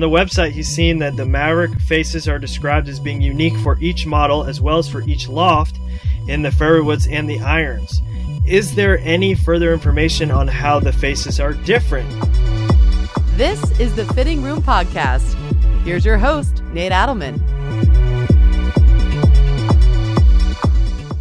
On 0.00 0.10
the 0.10 0.18
website, 0.18 0.52
he's 0.52 0.66
seen 0.66 0.96
that 1.00 1.14
the 1.18 1.24
Mavrik 1.24 1.78
faces 1.82 2.26
are 2.26 2.38
described 2.38 2.88
as 2.88 2.98
being 2.98 3.20
unique 3.20 3.54
for 3.58 3.76
each 3.80 4.06
model 4.06 4.44
as 4.44 4.58
well 4.58 4.78
as 4.78 4.88
for 4.88 5.02
each 5.02 5.28
loft 5.28 5.78
in 6.26 6.40
the 6.40 6.48
Fairwoods 6.48 7.06
and 7.06 7.28
the 7.28 7.38
Irons. 7.40 8.00
Is 8.46 8.74
there 8.74 8.98
any 9.00 9.34
further 9.34 9.74
information 9.74 10.30
on 10.30 10.48
how 10.48 10.80
the 10.80 10.90
faces 10.90 11.38
are 11.38 11.52
different? 11.52 12.08
This 13.36 13.78
is 13.78 13.94
the 13.94 14.06
Fitting 14.14 14.40
Room 14.40 14.62
Podcast. 14.62 15.34
Here's 15.84 16.06
your 16.06 16.16
host, 16.16 16.62
Nate 16.72 16.92
Adelman. 16.92 17.38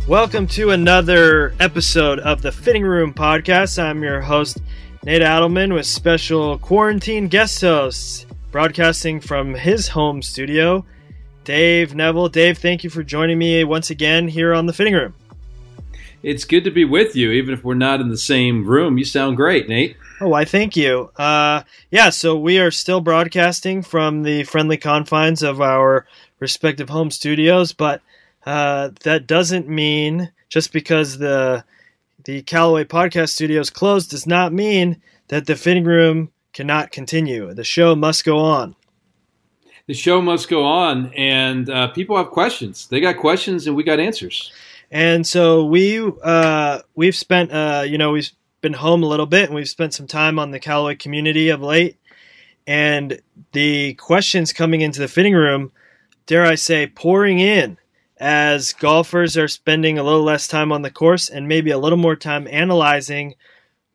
Welcome 0.07 0.47
to 0.47 0.69
another 0.69 1.53
episode 1.59 2.19
of 2.19 2.41
the 2.43 2.53
Fitting 2.53 2.83
Room 2.83 3.13
Podcast. 3.13 3.77
I'm 3.77 4.01
your 4.01 4.21
host, 4.21 4.61
Nate 5.03 5.21
Adelman, 5.21 5.73
with 5.73 5.85
special 5.85 6.57
quarantine 6.59 7.27
guest 7.27 7.59
hosts 7.59 8.25
broadcasting 8.51 9.19
from 9.19 9.53
his 9.53 9.87
home 9.87 10.21
studio, 10.21 10.85
Dave 11.43 11.95
Neville. 11.95 12.29
Dave, 12.29 12.57
thank 12.57 12.83
you 12.83 12.89
for 12.89 13.03
joining 13.03 13.37
me 13.37 13.63
once 13.63 13.89
again 13.89 14.27
here 14.27 14.53
on 14.53 14.65
the 14.65 14.73
Fitting 14.73 14.93
Room. 14.93 15.13
It's 16.21 16.43
good 16.43 16.65
to 16.65 16.71
be 16.71 16.83
with 16.83 17.15
you, 17.15 17.31
even 17.31 17.53
if 17.53 17.63
we're 17.63 17.75
not 17.75 18.01
in 18.01 18.09
the 18.09 18.17
same 18.17 18.65
room. 18.65 18.97
You 18.97 19.05
sound 19.05 19.37
great, 19.37 19.69
Nate. 19.69 19.95
Oh, 20.19 20.33
I 20.33 20.43
thank 20.43 20.75
you. 20.75 21.11
Uh, 21.15 21.63
yeah, 21.91 22.09
so 22.09 22.37
we 22.37 22.59
are 22.59 22.71
still 22.71 22.99
broadcasting 22.99 23.83
from 23.83 24.23
the 24.23 24.43
friendly 24.43 24.75
confines 24.75 25.43
of 25.43 25.61
our 25.61 26.05
respective 26.39 26.89
home 26.89 27.09
studios, 27.09 27.71
but 27.71 28.01
uh, 28.45 28.89
that 29.03 29.27
doesn't 29.27 29.69
mean 29.69 30.31
just 30.49 30.73
because 30.73 31.17
the 31.17 31.63
the 32.25 32.41
Callaway 32.41 32.83
Podcast 32.83 33.29
Studios 33.29 33.69
closed 33.69 34.11
does 34.11 34.27
not 34.27 34.51
mean 34.51 35.01
that 35.29 35.45
the 35.45 35.55
fitting 35.55 35.85
room 35.85 36.31
cannot 36.53 36.91
continue. 36.91 37.53
The 37.53 37.63
show 37.63 37.95
must 37.95 38.25
go 38.25 38.39
on. 38.39 38.75
The 39.87 39.93
show 39.93 40.21
must 40.21 40.49
go 40.49 40.63
on, 40.63 41.11
and 41.15 41.69
uh, 41.69 41.87
people 41.87 42.15
have 42.17 42.29
questions. 42.29 42.87
They 42.87 42.99
got 42.99 43.17
questions, 43.17 43.65
and 43.65 43.75
we 43.75 43.83
got 43.83 43.99
answers. 43.99 44.51
And 44.91 45.25
so 45.25 45.65
we 45.65 45.99
uh, 46.23 46.79
we've 46.95 47.15
spent 47.15 47.51
uh, 47.51 47.83
you 47.87 47.97
know 47.97 48.11
we've 48.11 48.31
been 48.61 48.73
home 48.73 49.03
a 49.03 49.07
little 49.07 49.25
bit, 49.25 49.45
and 49.45 49.55
we've 49.55 49.69
spent 49.69 49.93
some 49.93 50.07
time 50.07 50.37
on 50.37 50.51
the 50.51 50.59
Callaway 50.59 50.95
community 50.95 51.49
of 51.49 51.61
late. 51.61 51.97
And 52.67 53.19
the 53.53 53.95
questions 53.95 54.53
coming 54.53 54.81
into 54.81 54.99
the 54.99 55.07
fitting 55.07 55.33
room, 55.33 55.71
dare 56.27 56.45
I 56.45 56.53
say, 56.53 56.85
pouring 56.85 57.39
in 57.39 57.79
as 58.19 58.73
golfers 58.73 59.37
are 59.37 59.47
spending 59.47 59.97
a 59.97 60.03
little 60.03 60.23
less 60.23 60.47
time 60.47 60.71
on 60.71 60.81
the 60.81 60.91
course 60.91 61.29
and 61.29 61.47
maybe 61.47 61.71
a 61.71 61.79
little 61.79 61.97
more 61.97 62.15
time 62.15 62.47
analyzing 62.47 63.33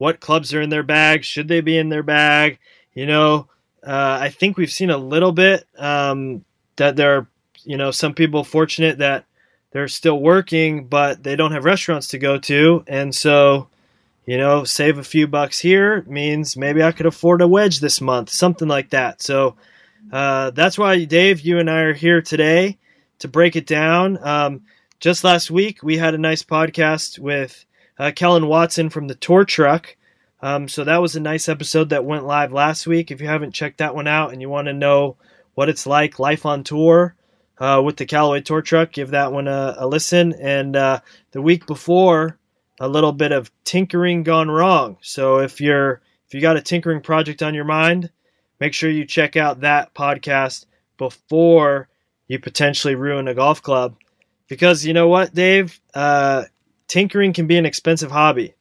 what 0.04 0.20
clubs 0.20 0.52
are 0.52 0.60
in 0.60 0.68
their 0.68 0.82
bag, 0.82 1.24
should 1.24 1.48
they 1.48 1.62
be 1.62 1.78
in 1.78 1.88
their 1.88 2.02
bag. 2.02 2.58
You 2.92 3.06
know, 3.06 3.48
uh, 3.82 4.18
I 4.20 4.28
think 4.28 4.58
we've 4.58 4.70
seen 4.70 4.90
a 4.90 4.98
little 4.98 5.32
bit 5.32 5.66
um, 5.78 6.44
that 6.76 6.94
there 6.94 7.16
are, 7.16 7.26
you 7.64 7.78
know, 7.78 7.90
some 7.90 8.12
people 8.12 8.44
fortunate 8.44 8.98
that 8.98 9.24
they're 9.70 9.88
still 9.88 10.20
working, 10.20 10.88
but 10.88 11.22
they 11.22 11.36
don't 11.36 11.52
have 11.52 11.64
restaurants 11.64 12.08
to 12.08 12.18
go 12.18 12.36
to. 12.40 12.84
And 12.86 13.14
so, 13.14 13.68
you 14.26 14.36
know, 14.36 14.64
save 14.64 14.98
a 14.98 15.02
few 15.02 15.26
bucks 15.26 15.58
here 15.58 16.04
means 16.06 16.54
maybe 16.54 16.82
I 16.82 16.92
could 16.92 17.06
afford 17.06 17.40
a 17.40 17.48
wedge 17.48 17.80
this 17.80 18.02
month, 18.02 18.28
something 18.28 18.68
like 18.68 18.90
that. 18.90 19.22
So 19.22 19.56
uh, 20.12 20.50
that's 20.50 20.76
why, 20.76 21.02
Dave, 21.06 21.40
you 21.40 21.58
and 21.58 21.70
I 21.70 21.80
are 21.80 21.94
here 21.94 22.20
today 22.20 22.76
to 23.20 23.28
break 23.28 23.56
it 23.56 23.66
down. 23.66 24.18
Um, 24.20 24.64
just 25.00 25.24
last 25.24 25.50
week, 25.50 25.82
we 25.82 25.96
had 25.96 26.12
a 26.12 26.18
nice 26.18 26.42
podcast 26.42 27.18
with 27.18 27.64
uh, 27.98 28.12
Kellen 28.14 28.46
Watson 28.46 28.90
from 28.90 29.08
the 29.08 29.14
Tour 29.14 29.44
Truck. 29.44 29.96
Um, 30.42 30.68
so 30.68 30.84
that 30.84 31.00
was 31.00 31.16
a 31.16 31.20
nice 31.20 31.48
episode 31.48 31.88
that 31.88 32.04
went 32.04 32.26
live 32.26 32.52
last 32.52 32.86
week. 32.86 33.10
If 33.10 33.20
you 33.20 33.28
haven't 33.28 33.52
checked 33.52 33.78
that 33.78 33.94
one 33.94 34.06
out 34.06 34.32
and 34.32 34.42
you 34.42 34.48
want 34.48 34.66
to 34.66 34.74
know 34.74 35.16
what 35.54 35.68
it's 35.68 35.86
like, 35.86 36.18
life 36.18 36.44
on 36.44 36.64
tour 36.64 37.14
uh, 37.58 37.80
with 37.84 37.96
the 37.96 38.04
Callaway 38.04 38.42
Tour 38.42 38.60
Truck, 38.60 38.92
give 38.92 39.12
that 39.12 39.32
one 39.32 39.48
a, 39.48 39.76
a 39.78 39.86
listen. 39.86 40.34
And 40.34 40.76
uh, 40.76 41.00
the 41.30 41.40
week 41.40 41.66
before, 41.66 42.38
a 42.80 42.88
little 42.88 43.12
bit 43.12 43.32
of 43.32 43.50
tinkering 43.64 44.22
gone 44.22 44.50
wrong. 44.50 44.98
So 45.00 45.38
if 45.38 45.60
you're 45.60 46.00
if 46.26 46.34
you 46.34 46.40
got 46.40 46.56
a 46.56 46.62
tinkering 46.62 47.00
project 47.00 47.42
on 47.42 47.54
your 47.54 47.64
mind, 47.64 48.10
make 48.60 48.74
sure 48.74 48.90
you 48.90 49.04
check 49.04 49.36
out 49.36 49.60
that 49.60 49.94
podcast 49.94 50.66
before 50.98 51.88
you 52.26 52.38
potentially 52.38 52.94
ruin 52.94 53.28
a 53.28 53.34
golf 53.34 53.62
club. 53.62 53.96
Because 54.48 54.84
you 54.84 54.92
know 54.92 55.08
what, 55.08 55.34
Dave? 55.34 55.80
Uh, 55.94 56.44
tinkering 56.94 57.32
can 57.32 57.48
be 57.48 57.56
an 57.56 57.66
expensive 57.66 58.12
hobby. 58.12 58.54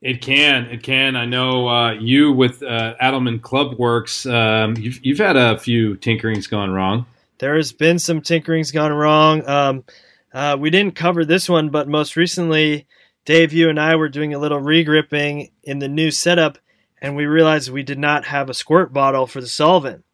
It 0.00 0.22
can. 0.22 0.66
It 0.66 0.84
can. 0.84 1.16
I 1.16 1.24
know 1.24 1.68
uh, 1.68 1.92
you 1.94 2.32
with 2.32 2.62
uh, 2.62 2.94
Adelman 3.02 3.42
Club 3.42 3.76
Works, 3.76 4.24
um, 4.24 4.76
you've, 4.76 5.04
you've 5.04 5.18
had 5.18 5.36
a 5.36 5.58
few 5.58 5.96
tinkerings 5.96 6.48
gone 6.48 6.70
wrong. 6.70 7.06
There 7.38 7.56
has 7.56 7.72
been 7.72 7.98
some 7.98 8.20
tinkerings 8.20 8.72
gone 8.72 8.92
wrong. 8.92 9.48
Um, 9.48 9.84
uh, 10.32 10.56
we 10.60 10.70
didn't 10.70 10.94
cover 10.94 11.24
this 11.24 11.48
one, 11.48 11.70
but 11.70 11.88
most 11.88 12.14
recently, 12.14 12.86
Dave, 13.24 13.52
you 13.52 13.68
and 13.68 13.80
I 13.80 13.96
were 13.96 14.08
doing 14.08 14.32
a 14.32 14.38
little 14.38 14.60
regripping 14.60 15.50
in 15.64 15.80
the 15.80 15.88
new 15.88 16.12
setup, 16.12 16.58
and 17.02 17.16
we 17.16 17.26
realized 17.26 17.72
we 17.72 17.82
did 17.82 17.98
not 17.98 18.26
have 18.26 18.48
a 18.48 18.54
squirt 18.54 18.92
bottle 18.92 19.26
for 19.26 19.40
the 19.40 19.48
solvent. 19.48 20.04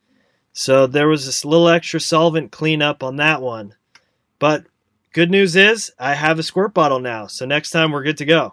So 0.55 0.87
there 0.87 1.09
was 1.09 1.27
this 1.27 1.45
little 1.45 1.69
extra 1.69 2.01
solvent 2.01 2.51
cleanup 2.51 3.03
on 3.03 3.17
that 3.17 3.43
one. 3.43 3.75
But 4.39 4.65
good 5.15 5.31
news 5.31 5.57
is 5.57 5.91
I 5.99 6.13
have 6.13 6.39
a 6.39 6.43
squirt 6.43 6.75
bottle 6.75 7.01
now. 7.01 7.27
So 7.27 7.47
next 7.47 7.71
time 7.71 7.93
we're 7.93 8.03
good 8.03 8.19
to 8.19 8.27
go. 8.27 8.53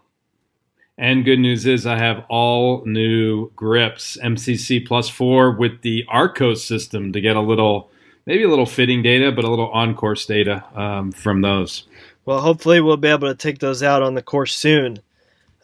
And 0.98 1.26
good 1.26 1.40
news 1.40 1.66
is 1.66 1.86
I 1.86 1.98
have 1.98 2.24
all 2.30 2.86
new 2.86 3.52
grips, 3.56 4.18
MCC 4.24 4.88
plus 4.88 5.10
four 5.10 5.52
with 5.52 5.82
the 5.82 6.06
Arccos 6.08 6.60
system 6.60 7.12
to 7.12 7.20
get 7.20 7.36
a 7.36 7.42
little, 7.42 7.90
maybe 8.26 8.44
a 8.44 8.50
little 8.50 8.66
fitting 8.66 9.02
data, 9.02 9.32
but 9.32 9.44
a 9.44 9.50
little 9.50 9.70
on 9.72 9.96
course 9.96 10.26
data 10.26 10.64
um, 10.80 11.12
from 11.12 11.42
those. 11.42 11.88
Well, 12.26 12.40
hopefully 12.40 12.80
we'll 12.80 12.98
be 12.98 13.08
able 13.08 13.28
to 13.30 13.36
take 13.36 13.60
those 13.60 13.82
out 13.84 14.04
on 14.04 14.14
the 14.14 14.22
course 14.22 14.56
soon. 14.56 15.00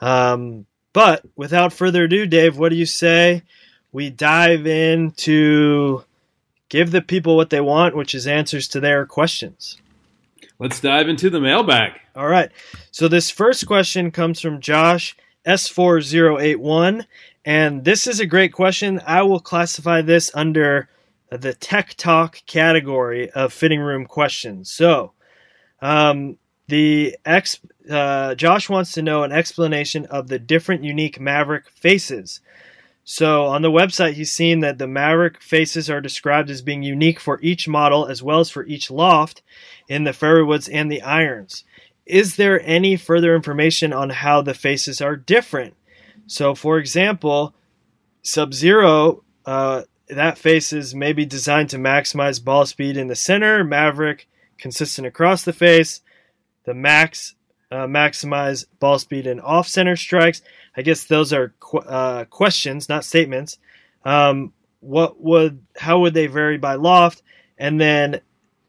Um, 0.01 0.65
but 0.91 1.23
without 1.35 1.71
further 1.71 2.05
ado, 2.05 2.25
Dave, 2.25 2.57
what 2.57 2.69
do 2.69 2.75
you 2.75 2.87
say 2.87 3.43
we 3.91 4.09
dive 4.09 4.65
in 4.65 5.11
to 5.11 6.03
give 6.69 6.91
the 6.91 7.01
people 7.01 7.35
what 7.35 7.49
they 7.49 7.61
want, 7.61 7.95
which 7.95 8.13
is 8.13 8.27
answers 8.27 8.67
to 8.69 8.79
their 8.79 9.05
questions. 9.05 9.77
Let's 10.59 10.79
dive 10.79 11.07
into 11.07 11.29
the 11.29 11.39
mailbag. 11.39 11.93
All 12.15 12.27
right. 12.27 12.51
So 12.91 13.07
this 13.07 13.29
first 13.29 13.67
question 13.67 14.11
comes 14.11 14.39
from 14.39 14.59
Josh 14.59 15.15
S4081 15.45 17.05
and 17.45 17.85
this 17.85 18.07
is 18.07 18.19
a 18.19 18.25
great 18.25 18.51
question. 18.51 18.99
I 19.05 19.21
will 19.21 19.39
classify 19.39 20.01
this 20.01 20.31
under 20.33 20.89
the 21.29 21.53
tech 21.53 21.93
talk 21.95 22.41
category 22.45 23.29
of 23.31 23.53
fitting 23.53 23.79
room 23.79 24.05
questions. 24.05 24.71
So, 24.71 25.13
um, 25.81 26.37
the 26.67 27.15
ex 27.25 27.59
uh, 27.89 28.35
Josh 28.35 28.67
wants 28.67 28.91
to 28.93 29.01
know 29.01 29.23
an 29.23 29.31
explanation 29.31 30.05
of 30.07 30.27
the 30.27 30.39
different 30.39 30.83
unique 30.83 31.19
Mavrik 31.19 31.69
faces. 31.69 32.41
So 33.09 33.45
on 33.45 33.61
the 33.61 33.71
website, 33.71 34.15
he's 34.15 34.33
seen 34.33 34.59
that 34.59 34.79
the 34.79 34.85
Mavrik 34.85 35.41
faces 35.41 35.89
are 35.89 36.01
described 36.01 36.49
as 36.49 36.61
being 36.61 36.83
unique 36.83 37.21
for 37.21 37.39
each 37.41 37.65
model 37.65 38.05
as 38.05 38.21
well 38.21 38.41
as 38.41 38.49
for 38.49 38.65
each 38.65 38.91
loft 38.91 39.41
in 39.87 40.03
the 40.03 40.11
Fairwoods 40.11 40.67
and 40.69 40.91
the 40.91 41.01
Irons. 41.01 41.63
Is 42.05 42.35
there 42.35 42.61
any 42.65 42.97
further 42.97 43.33
information 43.33 43.93
on 43.93 44.09
how 44.09 44.41
the 44.41 44.53
faces 44.53 44.99
are 44.99 45.15
different? 45.15 45.75
So, 46.25 46.53
for 46.53 46.77
example, 46.79 47.55
Sub 48.23 48.53
Zero, 48.53 49.23
uh, 49.45 49.83
that 50.09 50.37
face 50.37 50.73
is 50.73 50.93
maybe 50.93 51.25
designed 51.25 51.69
to 51.69 51.77
maximize 51.77 52.43
ball 52.43 52.65
speed 52.65 52.97
in 52.97 53.07
the 53.07 53.15
center. 53.15 53.63
Mavrik, 53.63 54.25
consistent 54.57 55.07
across 55.07 55.45
the 55.45 55.53
face. 55.53 56.01
The 56.65 56.73
Max, 56.73 57.35
uh, 57.71 57.87
maximize 57.87 58.65
ball 58.81 58.99
speed 58.99 59.27
in 59.27 59.39
off 59.39 59.69
center 59.69 59.95
strikes. 59.95 60.41
I 60.77 60.83
guess 60.83 61.05
those 61.05 61.33
are 61.33 61.53
qu- 61.59 61.79
uh, 61.79 62.25
questions, 62.25 62.87
not 62.87 63.03
statements. 63.03 63.57
Um, 64.05 64.53
what 64.79 65.19
would 65.19 65.65
how 65.75 65.99
would 65.99 66.13
they 66.13 66.27
vary 66.27 66.57
by 66.57 66.75
loft? 66.75 67.23
And 67.57 67.81
then 67.81 68.21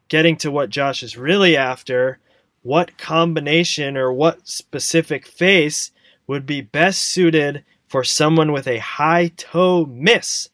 getting 0.08 0.36
to 0.38 0.50
what 0.50 0.70
Josh 0.70 1.02
is 1.02 1.18
really 1.18 1.56
after, 1.56 2.18
what 2.62 2.96
combination 2.96 3.96
or 3.96 4.12
what 4.12 4.48
specific 4.48 5.26
face 5.26 5.92
would 6.26 6.46
be 6.46 6.62
best 6.62 7.02
suited 7.02 7.64
for 7.86 8.02
someone 8.02 8.52
with 8.52 8.66
a 8.66 8.78
high 8.78 9.28
toe 9.36 9.84
miss? 9.84 10.48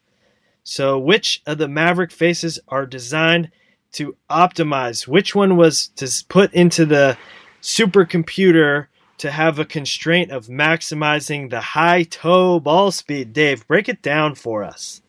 So, 0.63 0.99
which 0.99 1.41
of 1.45 1.57
the 1.57 1.67
Mavrik 1.67 2.11
faces 2.11 2.59
are 2.67 2.85
designed 2.85 3.51
to 3.93 4.17
optimize? 4.29 5.07
Which 5.07 5.33
one 5.33 5.55
was 5.55 5.87
to 5.95 6.11
put 6.27 6.53
into 6.53 6.85
the 6.85 7.17
supercomputer 7.61 8.87
to 9.17 9.31
have 9.31 9.59
a 9.59 9.65
constraint 9.65 10.31
of 10.31 10.47
maximizing 10.47 11.49
the 11.49 11.61
high 11.61 12.03
toe 12.03 12.59
ball 12.59 12.91
speed. 12.91 13.33
Dave, 13.33 13.67
break 13.67 13.89
it 13.89 14.01
down 14.01 14.35
for 14.35 14.63
us. 14.63 15.01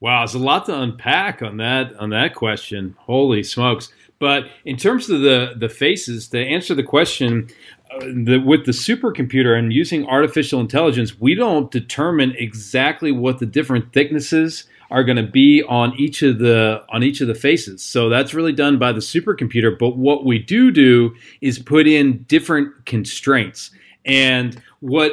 Wow, 0.00 0.20
there's 0.20 0.34
a 0.34 0.38
lot 0.38 0.66
to 0.66 0.80
unpack 0.80 1.42
on 1.42 1.58
that 1.58 1.94
on 1.96 2.10
that 2.10 2.34
question. 2.34 2.96
Holy 3.00 3.42
smokes! 3.42 3.92
But 4.18 4.46
in 4.64 4.76
terms 4.76 5.10
of 5.10 5.20
the 5.20 5.54
the 5.56 5.68
faces, 5.68 6.28
to 6.28 6.40
answer 6.40 6.74
the 6.74 6.82
question, 6.82 7.48
uh, 7.90 7.98
the, 8.00 8.38
with 8.38 8.64
the 8.64 8.72
supercomputer 8.72 9.58
and 9.58 9.72
using 9.72 10.06
artificial 10.06 10.60
intelligence, 10.60 11.20
we 11.20 11.34
don't 11.34 11.70
determine 11.70 12.34
exactly 12.36 13.12
what 13.12 13.40
the 13.40 13.46
different 13.46 13.92
thicknesses 13.92 14.64
are 14.90 15.04
going 15.04 15.16
to 15.16 15.30
be 15.30 15.62
on 15.62 15.94
each 15.98 16.22
of 16.22 16.38
the 16.38 16.84
on 16.92 17.02
each 17.02 17.20
of 17.20 17.28
the 17.28 17.34
faces. 17.34 17.82
So 17.82 18.08
that's 18.08 18.34
really 18.34 18.52
done 18.52 18.78
by 18.78 18.92
the 18.92 19.00
supercomputer. 19.00 19.78
But 19.78 19.96
what 19.96 20.24
we 20.24 20.38
do 20.38 20.70
do 20.70 21.14
is 21.40 21.58
put 21.58 21.86
in 21.86 22.24
different 22.24 22.86
constraints. 22.86 23.70
And 24.04 24.60
what 24.80 25.12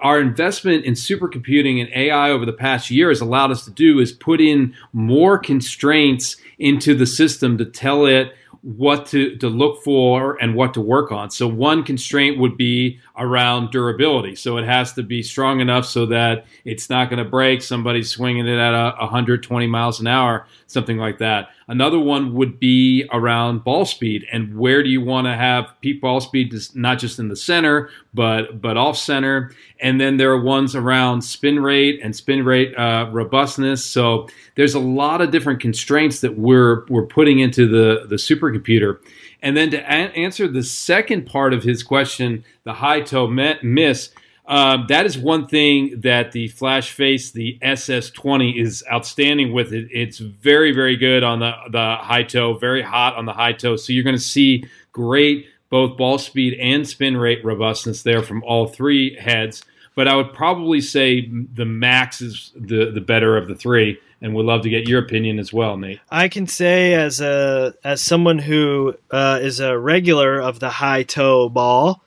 our 0.00 0.20
investment 0.20 0.84
in 0.84 0.94
supercomputing 0.94 1.80
and 1.80 1.88
AI 1.94 2.30
over 2.30 2.44
the 2.44 2.52
past 2.52 2.90
year 2.90 3.08
has 3.08 3.20
allowed 3.20 3.50
us 3.50 3.64
to 3.64 3.70
do 3.70 4.00
is 4.00 4.12
put 4.12 4.40
in 4.40 4.74
more 4.92 5.38
constraints 5.38 6.36
into 6.58 6.94
the 6.94 7.06
system 7.06 7.58
to 7.58 7.64
tell 7.64 8.06
it 8.06 8.32
what 8.76 9.06
to, 9.06 9.34
to 9.36 9.48
look 9.48 9.82
for 9.82 10.36
and 10.42 10.54
what 10.54 10.74
to 10.74 10.80
work 10.80 11.10
on. 11.10 11.30
So 11.30 11.48
one 11.48 11.82
constraint 11.82 12.38
would 12.38 12.58
be 12.58 13.00
around 13.16 13.70
durability. 13.70 14.36
So 14.36 14.58
it 14.58 14.66
has 14.66 14.92
to 14.92 15.02
be 15.02 15.22
strong 15.22 15.60
enough 15.60 15.86
so 15.86 16.04
that 16.06 16.44
it's 16.66 16.90
not 16.90 17.08
going 17.08 17.24
to 17.24 17.28
break. 17.28 17.62
Somebody's 17.62 18.10
swinging 18.10 18.46
it 18.46 18.58
at 18.58 18.74
a 18.74 18.94
120 18.98 19.66
miles 19.66 20.00
an 20.00 20.06
hour, 20.06 20.46
something 20.66 20.98
like 20.98 21.16
that. 21.16 21.48
Another 21.68 21.98
one 21.98 22.32
would 22.32 22.58
be 22.58 23.06
around 23.12 23.62
ball 23.62 23.84
speed 23.84 24.26
and 24.32 24.58
where 24.58 24.82
do 24.82 24.88
you 24.88 25.02
want 25.02 25.26
to 25.26 25.34
have 25.34 25.74
peak 25.82 26.00
ball 26.00 26.18
speed, 26.18 26.54
not 26.74 26.98
just 26.98 27.18
in 27.18 27.28
the 27.28 27.36
center, 27.36 27.90
but 28.14 28.60
but 28.62 28.78
off 28.78 28.96
center. 28.96 29.52
And 29.78 30.00
then 30.00 30.16
there 30.16 30.30
are 30.30 30.40
ones 30.40 30.74
around 30.74 31.22
spin 31.22 31.60
rate 31.60 32.00
and 32.02 32.16
spin 32.16 32.42
rate 32.42 32.74
uh, 32.76 33.10
robustness. 33.12 33.84
So 33.84 34.28
there's 34.54 34.74
a 34.74 34.80
lot 34.80 35.20
of 35.20 35.30
different 35.30 35.60
constraints 35.60 36.20
that 36.20 36.38
we're 36.38 36.86
we're 36.86 37.06
putting 37.06 37.38
into 37.38 37.68
the 37.68 38.06
the 38.06 38.16
supercomputer. 38.16 38.98
And 39.42 39.54
then 39.54 39.70
to 39.70 39.78
a- 39.78 40.16
answer 40.16 40.48
the 40.48 40.62
second 40.62 41.26
part 41.26 41.52
of 41.52 41.62
his 41.64 41.82
question, 41.82 42.44
the 42.64 42.72
high 42.72 43.02
toe 43.02 43.26
miss 43.26 44.10
um, 44.48 44.86
that 44.88 45.04
is 45.04 45.18
one 45.18 45.46
thing 45.46 46.00
that 46.00 46.32
the 46.32 46.48
Flash 46.48 46.92
Face, 46.92 47.30
the 47.30 47.58
SS20, 47.60 48.58
is 48.58 48.82
outstanding 48.90 49.52
with. 49.52 49.74
It. 49.74 49.88
It's 49.92 50.18
very, 50.18 50.72
very 50.72 50.96
good 50.96 51.22
on 51.22 51.40
the, 51.40 51.52
the 51.70 51.96
high 52.00 52.22
toe, 52.22 52.54
very 52.54 52.80
hot 52.80 53.14
on 53.16 53.26
the 53.26 53.34
high 53.34 53.52
toe. 53.52 53.76
So 53.76 53.92
you're 53.92 54.04
going 54.04 54.16
to 54.16 54.22
see 54.22 54.64
great 54.90 55.46
both 55.68 55.98
ball 55.98 56.16
speed 56.16 56.58
and 56.58 56.88
spin 56.88 57.14
rate 57.14 57.44
robustness 57.44 58.02
there 58.02 58.22
from 58.22 58.42
all 58.42 58.66
three 58.66 59.14
heads. 59.16 59.62
But 59.94 60.08
I 60.08 60.16
would 60.16 60.32
probably 60.32 60.80
say 60.80 61.28
the 61.28 61.66
Max 61.66 62.22
is 62.22 62.52
the, 62.54 62.90
the 62.90 63.02
better 63.02 63.36
of 63.36 63.48
the 63.48 63.54
three, 63.54 63.98
and 64.22 64.32
we 64.32 64.36
would 64.38 64.46
love 64.46 64.62
to 64.62 64.70
get 64.70 64.88
your 64.88 65.00
opinion 65.00 65.38
as 65.38 65.52
well, 65.52 65.76
Nate. 65.76 66.00
I 66.10 66.28
can 66.28 66.46
say 66.46 66.94
as 66.94 67.20
a 67.20 67.74
as 67.84 68.00
someone 68.00 68.38
who 68.38 68.94
uh, 69.10 69.40
is 69.42 69.60
a 69.60 69.76
regular 69.76 70.40
of 70.40 70.58
the 70.60 70.70
high 70.70 71.02
toe 71.02 71.50
ball, 71.50 72.02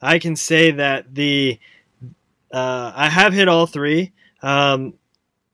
I 0.00 0.18
can 0.18 0.36
say 0.36 0.70
that 0.70 1.14
the 1.14 1.58
uh, 2.52 2.92
I 2.94 3.08
have 3.08 3.32
hit 3.32 3.48
all 3.48 3.66
three. 3.66 4.12
Um, 4.42 4.94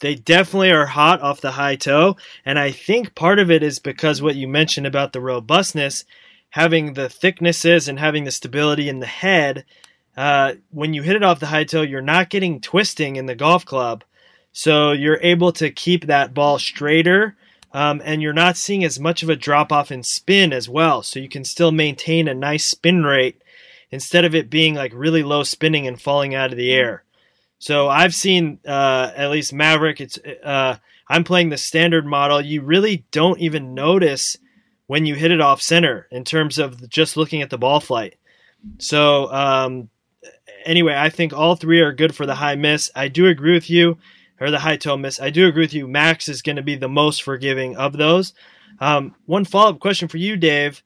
they 0.00 0.14
definitely 0.14 0.72
are 0.72 0.86
hot 0.86 1.22
off 1.22 1.40
the 1.40 1.52
high 1.52 1.76
toe, 1.76 2.16
and 2.44 2.58
I 2.58 2.70
think 2.70 3.14
part 3.14 3.38
of 3.38 3.50
it 3.50 3.62
is 3.62 3.78
because 3.78 4.20
what 4.20 4.36
you 4.36 4.46
mentioned 4.46 4.86
about 4.86 5.12
the 5.12 5.20
robustness, 5.20 6.04
having 6.50 6.92
the 6.92 7.08
thicknesses 7.08 7.88
and 7.88 7.98
having 7.98 8.24
the 8.24 8.30
stability 8.30 8.88
in 8.88 9.00
the 9.00 9.06
head. 9.06 9.64
Uh, 10.16 10.54
when 10.70 10.94
you 10.94 11.02
hit 11.02 11.16
it 11.16 11.22
off 11.22 11.40
the 11.40 11.46
high 11.46 11.64
toe, 11.64 11.82
you're 11.82 12.00
not 12.00 12.30
getting 12.30 12.60
twisting 12.60 13.16
in 13.16 13.26
the 13.26 13.34
golf 13.34 13.64
club, 13.64 14.04
so 14.52 14.92
you're 14.92 15.20
able 15.22 15.52
to 15.52 15.70
keep 15.70 16.06
that 16.06 16.34
ball 16.34 16.58
straighter. 16.58 17.36
Um, 17.72 18.00
and 18.04 18.22
you're 18.22 18.32
not 18.32 18.56
seeing 18.56 18.84
as 18.84 18.98
much 18.98 19.22
of 19.22 19.28
a 19.28 19.36
drop 19.36 19.70
off 19.70 19.92
in 19.92 20.02
spin 20.02 20.50
as 20.54 20.66
well. 20.66 21.02
So 21.02 21.20
you 21.20 21.28
can 21.28 21.44
still 21.44 21.72
maintain 21.72 22.26
a 22.26 22.32
nice 22.32 22.64
spin 22.64 23.04
rate 23.04 23.42
instead 23.90 24.24
of 24.24 24.34
it 24.34 24.50
being 24.50 24.74
like 24.74 24.92
really 24.94 25.22
low 25.22 25.42
spinning 25.42 25.86
and 25.86 26.00
falling 26.00 26.34
out 26.34 26.50
of 26.50 26.56
the 26.56 26.72
air. 26.72 27.04
So 27.58 27.88
I've 27.88 28.14
seen 28.14 28.58
uh, 28.66 29.12
at 29.16 29.30
least 29.30 29.54
Mavrik. 29.54 30.00
It's 30.00 30.18
uh, 30.18 30.76
I'm 31.08 31.24
playing 31.24 31.48
the 31.48 31.56
standard 31.56 32.06
model. 32.06 32.40
You 32.40 32.62
really 32.62 33.06
don't 33.10 33.40
even 33.40 33.74
notice 33.74 34.36
when 34.86 35.06
you 35.06 35.14
hit 35.14 35.30
it 35.30 35.40
off 35.40 35.62
center 35.62 36.06
in 36.10 36.24
terms 36.24 36.58
of 36.58 36.88
just 36.88 37.16
looking 37.16 37.42
at 37.42 37.50
the 37.50 37.58
ball 37.58 37.80
flight. 37.80 38.16
So 38.78 39.32
um, 39.32 39.88
anyway, 40.64 40.94
I 40.96 41.08
think 41.08 41.32
all 41.32 41.56
three 41.56 41.80
are 41.80 41.92
good 41.92 42.14
for 42.14 42.26
the 42.26 42.34
high 42.34 42.56
miss. 42.56 42.90
I 42.94 43.08
do 43.08 43.26
agree 43.26 43.54
with 43.54 43.70
you, 43.70 43.98
or 44.40 44.50
the 44.50 44.58
high 44.58 44.76
toe 44.76 44.96
miss. 44.96 45.20
I 45.20 45.30
do 45.30 45.46
agree 45.46 45.64
with 45.64 45.74
you. 45.74 45.88
Max 45.88 46.28
is 46.28 46.42
going 46.42 46.56
to 46.56 46.62
be 46.62 46.76
the 46.76 46.88
most 46.88 47.22
forgiving 47.22 47.76
of 47.76 47.94
those. 47.94 48.34
Um, 48.78 49.14
one 49.24 49.44
follow 49.44 49.70
up 49.70 49.80
question 49.80 50.08
for 50.08 50.18
you, 50.18 50.36
Dave 50.36 50.82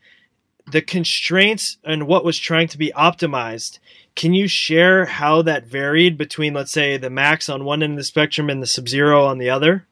the 0.71 0.83
constraints 0.83 1.79
and 1.85 2.07
what 2.07 2.25
was 2.25 2.39
trying 2.39 2.69
to 2.69 2.79
be 2.79 2.93
optimized. 2.97 3.79
Can 4.17 4.35
you 4.35 4.49
share 4.49 5.07
how 5.07 5.43
that 5.43 5.67
varied 5.67 6.19
between, 6.19 6.55
let's 6.55 6.73
say, 6.73 6.97
the 6.97 7.11
max 7.11 7.49
on 7.49 7.65
one 7.65 7.83
end 7.83 7.93
of 7.93 7.99
the 7.99 8.05
spectrum 8.05 8.51
and 8.51 8.63
the 8.63 8.67
sub 8.67 8.89
zero 8.89 9.25
on 9.25 9.39
the 9.39 9.51
other? 9.51 9.87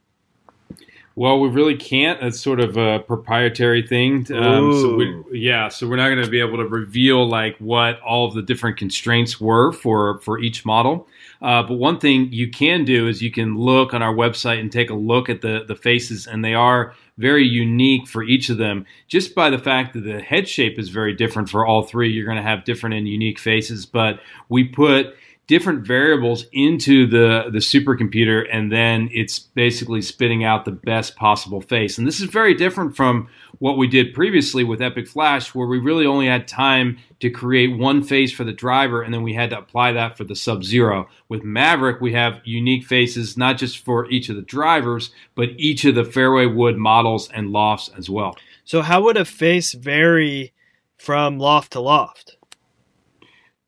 Well, 1.19 1.41
we 1.41 1.49
really 1.49 1.77
can't. 1.77 2.23
It's 2.23 2.39
sort 2.39 2.61
of 2.61 2.77
a 2.77 3.01
proprietary 3.01 3.83
thing. 3.83 4.19
Um, 4.33 4.73
so 4.73 4.95
we, 4.95 5.25
yeah, 5.33 5.69
so 5.69 5.89
we're 5.89 5.97
not 5.97 6.11
going 6.11 6.25
to 6.25 6.31
be 6.31 6.39
able 6.39 6.59
to 6.59 6.67
reveal 6.67 7.29
like 7.29 7.57
what 7.59 8.01
all 8.03 8.29
of 8.29 8.35
the 8.35 8.43
different 8.43 8.77
constraints 8.77 9.41
were 9.41 9.73
for 9.73 10.21
for 10.21 10.39
each 10.39 10.65
model. 10.65 11.09
Uh, 11.41 11.63
but 11.63 11.75
one 11.75 11.99
thing 11.99 12.33
you 12.33 12.51
can 12.51 12.85
do 12.85 13.07
is 13.07 13.23
you 13.23 13.31
can 13.31 13.57
look 13.57 13.95
on 13.95 14.03
our 14.03 14.15
website 14.15 14.61
and 14.61 14.73
take 14.73 14.91
a 14.91 14.95
look 14.95 15.29
at 15.29 15.41
the 15.41 15.65
the 15.67 15.77
faces, 15.77 16.27
and 16.27 16.45
they 16.45 16.55
are 16.55 16.95
very 17.17 17.47
unique 17.47 18.09
for 18.09 18.23
each 18.23 18.49
of 18.49 18.59
them. 18.59 18.87
Just 19.07 19.35
by 19.35 19.51
the 19.51 19.59
fact 19.59 19.93
that 19.95 20.01
the 20.01 20.21
head 20.21 20.49
shape 20.49 20.79
is 20.79 20.89
very 20.89 21.15
different 21.15 21.49
for 21.49 21.67
all 21.67 21.83
three, 21.83 22.11
you're 22.11 22.25
going 22.25 22.37
to 22.37 22.43
have 22.43 22.65
different 22.65 22.95
and 22.95 23.09
unique 23.09 23.39
faces. 23.39 23.87
But 23.87 24.21
we 24.49 24.65
put 24.65 25.15
different 25.49 25.85
variables 25.85 26.45
into 26.53 27.07
the 27.07 27.49
the 27.51 27.59
supercomputer 27.59 28.47
and 28.53 28.71
then 28.71 29.09
it's 29.13 29.39
basically 29.39 30.03
spitting 30.03 30.45
out 30.45 30.65
the 30.65 30.71
best 30.71 31.17
possible 31.17 31.63
face. 31.63 31.99
And 31.99 32.07
this 32.07 32.21
is 32.21 32.29
very 32.29 32.55
different 32.55 32.95
from 32.95 33.29
what 33.59 33.79
we 33.79 33.89
did 33.89 34.15
previously 34.15 34.63
with 34.63 34.83
epic 34.83 35.09
flash 35.09 35.55
where 35.55 35.67
we 35.67 35.79
really 35.79 36.07
only 36.07 36.27
had 36.27 36.47
time 36.47 36.99
to 37.21 37.31
create 37.31 37.79
one 37.79 38.03
face 38.03 38.31
for 38.31 38.45
the 38.45 38.53
driver 38.53 39.03
and 39.03 39.13
then 39.13 39.23
we 39.23 39.35
had 39.35 39.51
to 39.51 39.59
apply 39.59 39.91
that 39.93 40.17
for 40.17 40.25
the 40.25 40.37
sub 40.37 40.63
zero 40.63 41.09
with 41.29 41.43
Mavrik 41.43 42.01
we 42.01 42.13
have 42.13 42.43
unique 42.45 42.85
faces 42.85 43.37
not 43.37 43.57
just 43.57 43.85
for 43.85 44.09
each 44.11 44.29
of 44.29 44.37
the 44.37 44.43
drivers 44.43 45.11
but 45.35 45.49
each 45.57 45.85
of 45.87 45.95
the 45.95 46.05
fairway 46.05 46.45
wood 46.45 46.77
models 46.77 47.29
and 47.31 47.51
lofts 47.51 47.91
as 47.97 48.11
well. 48.11 48.37
So 48.65 48.83
how 48.83 49.03
would 49.03 49.17
a 49.17 49.25
face 49.25 49.73
vary 49.73 50.53
from 50.99 51.39
loft 51.39 51.73
to 51.73 51.81
loft 51.81 52.38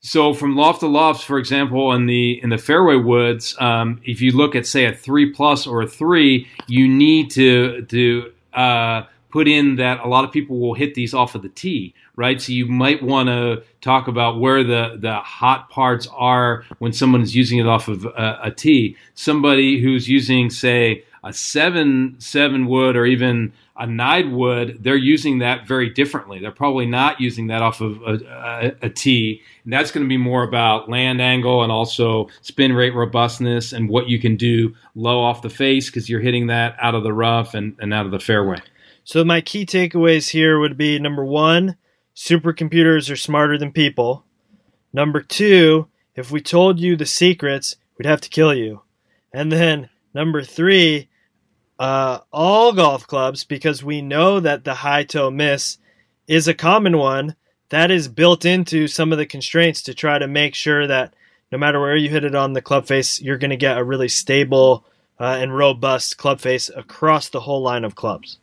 so 0.03 0.33
from 0.33 0.57
loft 0.57 0.81
to 0.81 0.87
loft, 0.87 1.25
for 1.25 1.39
example, 1.39 1.93
in 1.93 2.07
the 2.07 2.43
in 2.43 2.49
the 2.49 2.59
fairway 2.59 2.97
woods, 2.97 3.55
um, 3.61 4.01
if 4.05 4.23
you 4.23 4.33
look 4.33 4.55
at 4.55 4.67
say 4.67 4.87
a 4.87 4.95
three 4.95 5.31
plus 5.31 5.67
or 5.67 5.83
a 5.83 5.87
three, 5.87 6.49
you 6.67 6.89
need 6.89 7.31
to 7.33 7.83
to 7.83 8.33
uh, 8.55 9.03
put 9.31 9.47
in 9.47 9.77
that 9.77 10.01
a 10.01 10.09
lot 10.09 10.25
of 10.25 10.33
people 10.33 10.59
will 10.59 10.73
hit 10.73 10.95
these 10.95 11.13
off 11.13 11.35
of 11.35 11.43
the 11.43 11.51
tee, 11.51 11.95
right? 12.17 12.41
So 12.41 12.53
you 12.53 12.65
might 12.67 13.03
want 13.03 13.29
to 13.29 13.63
talk 13.83 14.09
about 14.09 14.41
where 14.41 14.65
the 14.65 14.97
the 14.99 15.17
hot 15.17 15.69
parts 15.69 16.09
are 16.13 16.65
when 16.79 16.95
someone 16.95 17.21
is 17.21 17.37
using 17.37 17.59
it 17.59 17.67
off 17.67 17.89
of 17.89 18.07
a, 18.07 18.41
a 18.45 18.51
tee. 18.51 18.97
Somebody 19.15 19.83
who's 19.83 20.09
using 20.09 20.49
say 20.49 21.05
a 21.23 21.33
seven 21.33 22.17
seven 22.19 22.67
wood 22.67 22.97
or 22.97 23.05
even 23.05 23.53
a 23.77 23.87
nine 23.87 24.37
wood, 24.37 24.79
they're 24.83 24.95
using 24.97 25.39
that 25.39 25.67
very 25.67 25.89
differently. 25.89 26.39
They're 26.39 26.51
probably 26.51 26.87
not 26.87 27.21
using 27.21 27.47
that 27.47 27.63
off 27.63 27.81
of 27.81 28.01
a, 28.03 28.15
a, 28.83 28.87
a 28.87 28.91
tee. 28.91 29.41
And 29.65 29.73
that's 29.73 29.91
going 29.91 30.05
to 30.05 30.09
be 30.09 30.19
more 30.19 30.43
about 30.43 30.91
land 30.91 31.21
angle 31.21 31.63
and 31.63 31.73
also 31.73 32.29
spin 32.43 32.75
rate 32.75 32.95
robustness 32.95 33.73
and 33.73 33.89
what 33.89 34.09
you 34.09 34.19
can 34.19 34.37
do 34.37 34.75
low 34.95 35.23
off 35.23 35.41
the 35.43 35.49
face 35.49 35.87
because 35.87 36.11
you're 36.11 36.21
hitting 36.21 36.49
that 36.49 36.77
out 36.79 36.95
of 36.95 37.03
the 37.05 37.13
rough 37.13 37.55
and, 37.55 37.75
and 37.81 37.95
out 37.95 38.05
of 38.05 38.13
the 38.13 38.21
fairway. 38.21 38.59
So 39.05 39.25
my 39.25 39.41
key 39.41 39.65
takeaways 39.65 40.31
here 40.31 40.59
would 40.59 40.77
be 40.77 40.99
number 40.99 41.25
one, 41.25 41.77
supercomputers 42.15 43.11
are 43.11 43.17
smarter 43.17 43.57
than 43.57 43.73
people. 43.73 44.25
Number 44.93 45.23
two, 45.23 45.89
if 46.15 46.31
we 46.31 46.41
told 46.41 46.79
you 46.79 46.97
the 46.97 47.07
secrets, 47.07 47.77
we'd 47.97 48.07
have 48.07 48.21
to 48.21 48.29
kill 48.29 48.55
you. 48.55 48.83
And 49.33 49.51
then 49.51 49.89
number 50.13 50.43
three, 50.43 51.09
uh, 51.81 52.21
all 52.31 52.75
golf 52.75 53.07
clubs 53.07 53.43
because 53.43 53.83
we 53.83 54.03
know 54.03 54.39
that 54.39 54.65
the 54.65 54.75
high 54.75 55.03
toe 55.03 55.31
miss 55.31 55.79
is 56.29 56.47
a 56.47 56.55
common 56.55 56.99
one 56.99 57.35
that 57.71 57.91
is 57.91 58.07
built 58.07 58.45
into 58.45 58.87
some 58.87 59.13
of 59.13 59.19
the 59.19 59.25
constraints 59.25 59.81
to 59.83 59.95
try 59.95 60.19
to 60.19 60.29
make 60.29 60.55
sure 60.55 60.87
that 60.87 61.15
no 61.51 61.57
matter 61.57 61.81
where 61.81 61.97
you 61.97 62.11
hit 62.11 62.23
it 62.23 62.35
on 62.35 62.53
the 62.53 62.61
club 62.61 62.87
face, 62.87 63.21
you're 63.23 63.39
going 63.39 63.51
to 63.51 63.57
get 63.57 63.79
a 63.79 63.83
really 63.83 64.09
stable 64.09 64.85
uh, 65.19 65.39
and 65.41 65.57
robust 65.57 66.19
club 66.19 66.39
face 66.39 66.71
across 66.77 67.31
the 67.31 67.41
whole 67.41 67.63
line 67.63 67.85
of 67.85 67.95
clubs. 67.95 68.39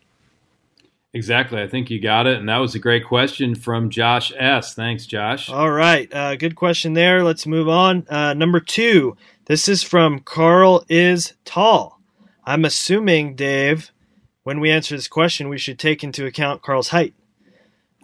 Exactly. 1.14 1.62
I 1.62 1.68
think 1.68 1.92
you 1.92 2.02
got 2.02 2.26
it. 2.26 2.40
And 2.40 2.50
that 2.50 2.58
was 2.58 2.74
a 2.74 2.80
great 2.80 3.06
question 3.06 3.54
from 3.54 3.92
Josh 3.92 4.34
S. 4.36 4.74
Thanks, 4.74 5.06
Josh. 5.06 5.50
All 5.50 5.72
right. 5.72 6.12
Uh, 6.12 6.36
good 6.36 6.56
question 6.56 6.94
there. 6.94 7.24
Let's 7.24 7.46
move 7.46 7.70
on. 7.70 8.06
Uh, 8.10 8.34
number 8.34 8.60
two. 8.60 9.16
This 9.46 9.70
is 9.70 9.84
from 9.84 10.20
Carl 10.20 10.84
is 10.90 11.34
tall. 11.46 11.97
I'm 12.48 12.64
assuming, 12.64 13.36
Dave, 13.36 13.92
when 14.44 14.62
we 14.62 14.72
answer 14.72 14.96
this 14.96 15.10
question, 15.10 15.50
we 15.50 15.58
should 15.58 15.78
take 15.78 16.02
into 16.02 16.26
account 16.26 16.62
Carl's 16.62 16.88
height. 16.88 17.14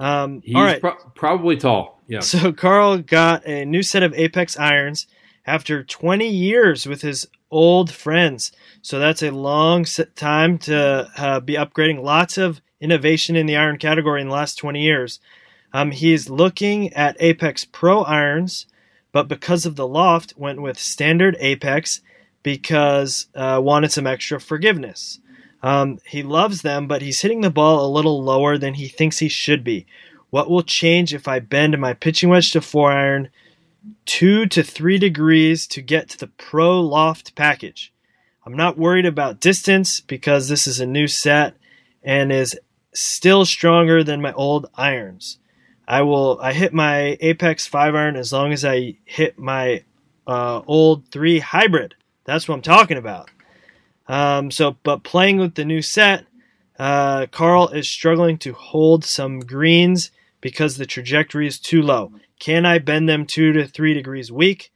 Um, 0.01 0.41
He's 0.43 0.53
all 0.53 0.63
right. 0.63 0.81
Pro- 0.81 0.97
probably 1.15 1.55
tall. 1.55 2.03
Yeah. 2.07 2.19
So 2.19 2.51
Carl 2.51 2.97
got 2.97 3.47
a 3.47 3.63
new 3.63 3.81
set 3.81 4.03
of 4.03 4.13
Apex 4.13 4.59
irons 4.59 5.07
after 5.45 5.81
20 5.81 6.27
years 6.27 6.85
with 6.85 7.01
his 7.01 7.25
old 7.49 7.89
friends. 7.89 8.51
So 8.81 8.99
that's 8.99 9.23
a 9.23 9.31
long 9.31 9.85
time 10.15 10.57
to 10.59 11.09
uh, 11.17 11.39
be 11.39 11.53
upgrading. 11.53 12.03
Lots 12.03 12.37
of 12.37 12.59
innovation 12.81 13.37
in 13.37 13.45
the 13.45 13.55
iron 13.55 13.77
category 13.77 14.19
in 14.19 14.27
the 14.27 14.33
last 14.33 14.55
20 14.55 14.81
years. 14.81 15.21
Um, 15.71 15.91
he's 15.91 16.29
looking 16.29 16.91
at 16.93 17.15
Apex 17.21 17.63
Pro 17.63 18.03
irons, 18.03 18.65
but 19.13 19.29
because 19.29 19.65
of 19.65 19.77
the 19.77 19.87
loft, 19.87 20.33
went 20.35 20.61
with 20.61 20.77
standard 20.77 21.37
Apex 21.39 22.01
because 22.43 23.27
uh, 23.33 23.59
wanted 23.63 23.91
some 23.91 24.05
extra 24.05 24.39
forgiveness. 24.39 25.19
Um, 25.63 25.99
he 26.05 26.23
loves 26.23 26.61
them, 26.61 26.87
but 26.87 27.01
he's 27.01 27.21
hitting 27.21 27.41
the 27.41 27.49
ball 27.49 27.85
a 27.85 27.91
little 27.91 28.21
lower 28.21 28.57
than 28.57 28.73
he 28.73 28.87
thinks 28.87 29.19
he 29.19 29.29
should 29.29 29.63
be. 29.63 29.85
What 30.29 30.49
will 30.49 30.63
change 30.63 31.13
if 31.13 31.27
I 31.27 31.39
bend 31.39 31.77
my 31.79 31.93
pitching 31.93 32.29
wedge 32.29 32.51
to 32.51 32.61
four 32.61 32.91
iron 32.91 33.29
two 34.05 34.45
to 34.47 34.63
three 34.63 34.97
degrees 34.97 35.67
to 35.67 35.81
get 35.81 36.09
to 36.09 36.17
the 36.17 36.27
Pro 36.27 36.81
Loft 36.81 37.35
package? 37.35 37.93
I'm 38.45 38.55
not 38.57 38.77
worried 38.77 39.05
about 39.05 39.39
distance 39.39 40.01
because 40.01 40.49
this 40.49 40.67
is 40.67 40.81
a 40.81 40.85
new 40.85 41.07
set 41.07 41.55
and 42.03 42.31
is 42.31 42.59
still 42.93 43.45
stronger 43.45 44.03
than 44.03 44.21
my 44.21 44.33
old 44.33 44.67
irons. 44.75 45.37
I 45.87 46.01
will 46.01 46.39
I 46.41 46.53
hit 46.53 46.73
my 46.73 47.17
Apex 47.21 47.67
5 47.67 47.95
iron 47.95 48.15
as 48.15 48.33
long 48.33 48.51
as 48.51 48.65
I 48.65 48.95
hit 49.05 49.37
my 49.37 49.83
uh, 50.27 50.61
old 50.67 51.07
3 51.09 51.39
hybrid. 51.39 51.95
That's 52.25 52.47
what 52.47 52.55
I'm 52.55 52.61
talking 52.61 52.97
about. 52.97 53.29
Um, 54.07 54.51
so, 54.51 54.77
but 54.83 55.03
playing 55.03 55.37
with 55.37 55.55
the 55.55 55.65
new 55.65 55.81
set, 55.81 56.25
uh, 56.77 57.27
Carl 57.31 57.69
is 57.69 57.87
struggling 57.87 58.37
to 58.39 58.53
hold 58.53 59.05
some 59.05 59.39
greens 59.39 60.11
because 60.41 60.77
the 60.77 60.85
trajectory 60.85 61.47
is 61.47 61.59
too 61.59 61.81
low. 61.81 62.11
Can 62.39 62.65
I 62.65 62.79
bend 62.79 63.07
them 63.07 63.25
two 63.25 63.53
to 63.53 63.67
three 63.67 63.93
degrees 63.93 64.31
weak? 64.31 64.71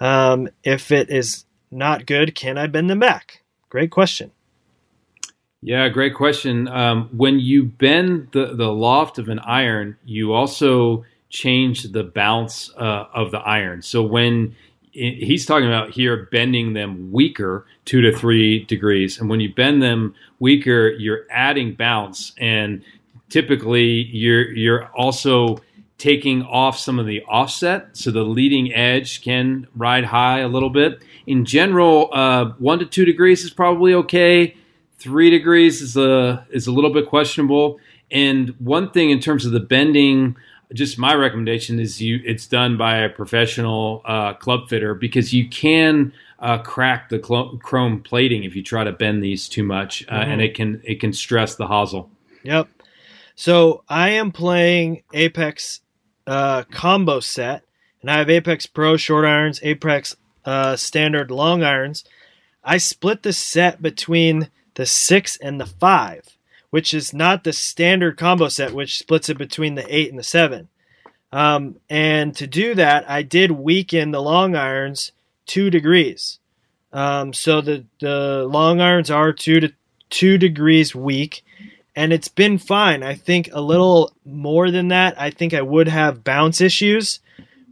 Um, 0.00 0.48
if 0.62 0.92
it 0.92 1.10
is 1.10 1.46
not 1.70 2.06
good, 2.06 2.34
can 2.34 2.58
I 2.58 2.66
bend 2.66 2.90
them 2.90 2.98
back? 2.98 3.42
Great 3.70 3.90
question. 3.90 4.32
Yeah, 5.60 5.88
great 5.88 6.14
question. 6.14 6.68
Um, 6.68 7.08
when 7.12 7.40
you 7.40 7.64
bend 7.64 8.28
the, 8.32 8.54
the 8.54 8.72
loft 8.72 9.18
of 9.18 9.28
an 9.28 9.40
iron, 9.40 9.96
you 10.04 10.32
also 10.32 11.04
change 11.30 11.82
the 11.84 12.04
bounce 12.04 12.70
uh, 12.76 13.06
of 13.12 13.32
the 13.32 13.38
iron. 13.38 13.82
So 13.82 14.02
when 14.02 14.54
he's 14.92 15.46
talking 15.46 15.68
about 15.68 15.90
here 15.90 16.28
bending 16.30 16.72
them 16.72 17.12
weaker 17.12 17.66
two 17.84 18.00
to 18.00 18.16
three 18.16 18.64
degrees. 18.64 19.18
And 19.18 19.28
when 19.28 19.40
you 19.40 19.52
bend 19.54 19.82
them 19.82 20.14
weaker 20.38 20.88
you're 20.90 21.24
adding 21.30 21.74
bounce. 21.74 22.32
And 22.38 22.82
typically 23.28 24.06
you're 24.06 24.50
you're 24.52 24.86
also 24.88 25.58
taking 25.98 26.42
off 26.44 26.78
some 26.78 26.98
of 26.98 27.06
the 27.06 27.22
offset 27.22 27.96
so 27.96 28.10
the 28.10 28.22
leading 28.22 28.72
edge 28.72 29.22
can 29.22 29.66
ride 29.74 30.04
high 30.04 30.40
a 30.40 30.48
little 30.48 30.70
bit. 30.70 31.02
In 31.26 31.44
general 31.44 32.10
uh, 32.12 32.52
one 32.58 32.78
to 32.78 32.86
two 32.86 33.04
degrees 33.04 33.44
is 33.44 33.50
probably 33.50 33.94
okay. 33.94 34.56
Three 34.98 35.30
degrees 35.30 35.82
is 35.82 35.96
a 35.96 36.46
is 36.50 36.66
a 36.66 36.72
little 36.72 36.92
bit 36.92 37.06
questionable. 37.06 37.78
And 38.10 38.50
one 38.58 38.90
thing 38.90 39.10
in 39.10 39.20
terms 39.20 39.44
of 39.44 39.52
the 39.52 39.60
bending 39.60 40.36
just 40.72 40.98
my 40.98 41.14
recommendation 41.14 41.80
is 41.80 42.00
you 42.00 42.20
it's 42.24 42.46
done 42.46 42.76
by 42.76 42.98
a 42.98 43.08
professional 43.08 44.02
uh, 44.04 44.34
club 44.34 44.68
fitter 44.68 44.94
because 44.94 45.32
you 45.32 45.48
can 45.48 46.12
uh, 46.40 46.58
crack 46.58 47.08
the 47.08 47.22
cl- 47.22 47.58
chrome 47.62 48.02
plating 48.02 48.44
if 48.44 48.54
you 48.54 48.62
try 48.62 48.84
to 48.84 48.92
bend 48.92 49.22
these 49.22 49.48
too 49.48 49.64
much 49.64 50.04
uh, 50.08 50.12
mm-hmm. 50.12 50.30
and 50.30 50.42
it 50.42 50.54
can 50.54 50.80
it 50.84 51.00
can 51.00 51.12
stress 51.12 51.56
the 51.56 51.66
hosel. 51.66 52.08
Yep. 52.42 52.68
So 53.34 53.84
i 53.88 54.10
am 54.10 54.32
playing 54.32 55.02
apex 55.12 55.80
uh, 56.26 56.64
combo 56.70 57.20
set 57.20 57.64
and 58.02 58.10
i 58.10 58.18
have 58.18 58.28
apex 58.28 58.66
pro 58.66 58.96
short 58.96 59.24
irons 59.24 59.60
apex 59.62 60.16
uh, 60.48 60.76
standard 60.76 61.30
long 61.30 61.62
irons. 61.62 62.04
I 62.64 62.78
split 62.78 63.22
the 63.22 63.34
set 63.34 63.82
between 63.82 64.50
the 64.74 64.86
six 64.86 65.36
and 65.36 65.60
the 65.60 65.66
five 65.66 66.37
which 66.70 66.92
is 66.92 67.14
not 67.14 67.44
the 67.44 67.52
standard 67.52 68.16
combo 68.16 68.48
set, 68.48 68.72
which 68.72 68.98
splits 68.98 69.28
it 69.28 69.38
between 69.38 69.74
the 69.74 69.94
eight 69.94 70.10
and 70.10 70.18
the 70.18 70.24
seven. 70.24 70.68
Um, 71.32 71.76
and 71.90 72.34
to 72.36 72.46
do 72.46 72.74
that, 72.74 73.08
I 73.08 73.22
did 73.22 73.50
weaken 73.50 74.10
the 74.10 74.22
long 74.22 74.54
irons 74.54 75.12
two 75.46 75.70
degrees. 75.70 76.38
Um, 76.92 77.32
so 77.32 77.60
the 77.60 77.84
the 78.00 78.46
long 78.48 78.80
irons 78.80 79.10
are 79.10 79.32
two 79.32 79.60
to 79.60 79.72
two 80.08 80.38
degrees 80.38 80.94
weak, 80.94 81.44
and 81.94 82.12
it's 82.12 82.28
been 82.28 82.56
fine. 82.56 83.02
I 83.02 83.14
think 83.14 83.50
a 83.52 83.60
little 83.60 84.12
more 84.24 84.70
than 84.70 84.88
that, 84.88 85.20
I 85.20 85.30
think 85.30 85.52
I 85.52 85.60
would 85.60 85.88
have 85.88 86.24
bounce 86.24 86.62
issues, 86.62 87.20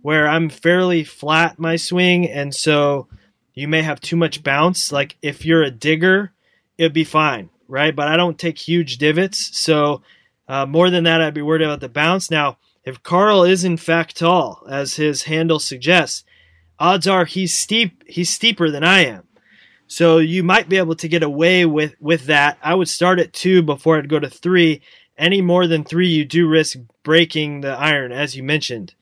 where 0.02 0.28
I'm 0.28 0.50
fairly 0.50 1.02
flat 1.02 1.58
my 1.58 1.76
swing, 1.76 2.28
and 2.28 2.54
so 2.54 3.08
you 3.54 3.68
may 3.68 3.80
have 3.80 4.00
too 4.00 4.16
much 4.16 4.42
bounce. 4.42 4.92
Like 4.92 5.16
if 5.22 5.46
you're 5.46 5.62
a 5.62 5.70
digger, 5.70 6.32
it'd 6.76 6.92
be 6.92 7.04
fine 7.04 7.48
right? 7.68 7.94
But 7.94 8.08
I 8.08 8.16
don't 8.16 8.38
take 8.38 8.58
huge 8.58 8.98
divots. 8.98 9.56
So 9.58 10.02
uh, 10.48 10.66
more 10.66 10.90
than 10.90 11.04
that, 11.04 11.20
I'd 11.20 11.34
be 11.34 11.42
worried 11.42 11.62
about 11.62 11.80
the 11.80 11.88
bounce. 11.88 12.30
Now, 12.30 12.58
if 12.84 13.02
Carl 13.02 13.42
is 13.42 13.64
in 13.64 13.76
fact 13.76 14.16
tall, 14.16 14.64
as 14.68 14.94
his 14.94 15.24
handle 15.24 15.58
suggests, 15.58 16.24
odds 16.78 17.06
are 17.08 17.24
he's 17.24 17.52
steep. 17.52 18.04
He's 18.06 18.30
steeper 18.30 18.70
than 18.70 18.84
I 18.84 19.06
am. 19.06 19.24
So 19.88 20.18
you 20.18 20.42
might 20.42 20.68
be 20.68 20.78
able 20.78 20.96
to 20.96 21.08
get 21.08 21.22
away 21.22 21.64
with 21.64 21.94
with 22.00 22.26
that. 22.26 22.58
I 22.62 22.74
would 22.74 22.88
start 22.88 23.18
at 23.18 23.32
two 23.32 23.62
before 23.62 23.98
I'd 23.98 24.08
go 24.08 24.18
to 24.18 24.30
three. 24.30 24.82
Any 25.18 25.40
more 25.40 25.66
than 25.66 25.82
three, 25.84 26.08
you 26.08 26.24
do 26.24 26.48
risk 26.48 26.76
breaking 27.02 27.62
the 27.62 27.70
iron, 27.70 28.12
as 28.12 28.36
you 28.36 28.42
mentioned. 28.42 28.94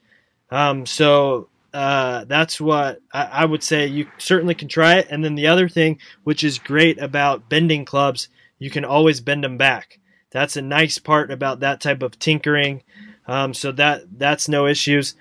Um, 0.51 0.87
so 0.87 1.49
uh, 1.73 2.25
that's 2.25 2.61
what 2.61 3.01
I, 3.13 3.25
I, 3.25 3.45
would 3.45 3.65
say. 3.65 3.89
You 3.89 4.07
certainly 4.19 4.55
can 4.55 4.69
try 4.69 4.99
it. 4.99 5.09
And 5.11 5.25
then 5.25 5.35
the 5.35 5.49
other 5.49 5.69
thing, 5.69 5.99
which 6.23 6.45
is 6.45 6.61
great 6.61 7.01
about 7.01 7.49
bending 7.49 7.85
clubs, 7.85 8.29
you 8.59 8.71
can 8.71 8.85
always 8.85 9.21
bend 9.21 9.45
them 9.45 9.57
back. 9.57 9.99
That's 10.31 10.57
a 10.57 10.63
nice 10.63 10.99
part 10.99 11.31
about 11.31 11.61
that 11.61 11.81
type 11.81 12.03
of 12.03 12.19
tinkering. 12.19 12.83
Um, 13.27 13.55
so 13.55 13.73
that 13.73 14.19
that's 14.19 14.49
no 14.49 14.67
issues. 14.67 15.15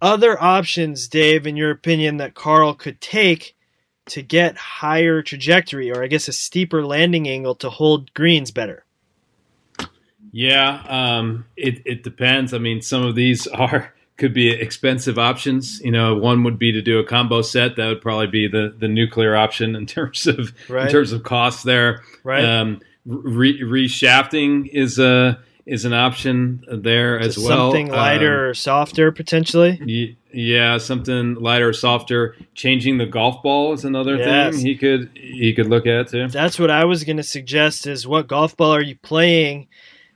Other 0.00 0.42
options, 0.42 1.06
Dave, 1.06 1.46
in 1.46 1.56
your 1.56 1.70
opinion, 1.70 2.16
that 2.16 2.34
Carl 2.34 2.74
could 2.74 3.00
take 3.00 3.54
to 4.06 4.22
get 4.22 4.56
higher 4.56 5.22
trajectory, 5.22 5.90
or 5.92 6.02
I 6.02 6.08
guess 6.08 6.26
a 6.26 6.32
steeper 6.32 6.84
landing 6.84 7.28
angle 7.28 7.54
to 7.56 7.70
hold 7.70 8.12
greens 8.14 8.50
better. 8.50 8.84
Yeah, 10.32 10.82
um, 10.88 11.44
it 11.56 11.82
it 11.84 12.02
depends. 12.02 12.54
I 12.54 12.58
mean, 12.58 12.82
some 12.82 13.04
of 13.04 13.14
these 13.14 13.46
are 13.48 13.94
could 14.16 14.34
be 14.34 14.50
expensive 14.50 15.18
options. 15.18 15.80
You 15.80 15.90
know, 15.90 16.16
one 16.16 16.44
would 16.44 16.58
be 16.58 16.72
to 16.72 16.82
do 16.82 16.98
a 16.98 17.04
combo 17.04 17.42
set. 17.42 17.76
That 17.76 17.88
would 17.88 18.00
probably 18.00 18.26
be 18.26 18.48
the 18.48 18.74
the 18.76 18.88
nuclear 18.88 19.36
option 19.36 19.74
in 19.74 19.86
terms 19.86 20.26
of 20.26 20.52
right. 20.68 20.86
in 20.86 20.92
terms 20.92 21.12
of 21.12 21.22
cost 21.22 21.64
there. 21.64 22.02
Right. 22.24 22.44
Um, 22.44 22.80
re- 23.04 23.60
reshafting 23.60 24.68
is 24.68 24.98
a 24.98 25.38
is 25.64 25.84
an 25.84 25.92
option 25.92 26.64
there 26.68 27.18
as 27.18 27.38
well. 27.38 27.70
Something 27.70 27.90
lighter 27.90 28.46
um, 28.46 28.50
or 28.50 28.54
softer 28.54 29.12
potentially. 29.12 30.16
yeah, 30.32 30.78
something 30.78 31.34
lighter 31.34 31.68
or 31.68 31.72
softer. 31.72 32.36
Changing 32.54 32.98
the 32.98 33.06
golf 33.06 33.42
ball 33.42 33.72
is 33.72 33.84
another 33.84 34.16
yes. 34.16 34.56
thing 34.56 34.66
he 34.66 34.76
could 34.76 35.10
he 35.14 35.52
could 35.54 35.66
look 35.66 35.86
at 35.86 36.08
too. 36.08 36.28
That's 36.28 36.58
what 36.58 36.70
I 36.70 36.84
was 36.84 37.04
going 37.04 37.18
to 37.18 37.22
suggest. 37.22 37.86
Is 37.86 38.06
what 38.06 38.26
golf 38.26 38.56
ball 38.56 38.74
are 38.74 38.82
you 38.82 38.96
playing? 38.96 39.68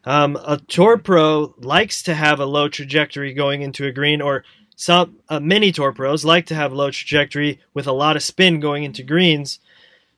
Um, 0.06 0.36
a 0.36 0.58
tour 0.58 0.96
pro 0.96 1.54
likes 1.58 2.02
to 2.04 2.14
have 2.14 2.38
a 2.38 2.46
low 2.46 2.68
trajectory 2.68 3.34
going 3.34 3.62
into 3.62 3.86
a 3.86 3.92
green, 3.92 4.22
or 4.22 4.44
some 4.76 5.16
uh, 5.28 5.40
many 5.40 5.72
tour 5.72 5.92
pros 5.92 6.24
like 6.24 6.46
to 6.46 6.54
have 6.54 6.72
low 6.72 6.90
trajectory 6.90 7.60
with 7.74 7.86
a 7.86 7.92
lot 7.92 8.14
of 8.14 8.22
spin 8.22 8.60
going 8.60 8.84
into 8.84 9.02
greens. 9.02 9.58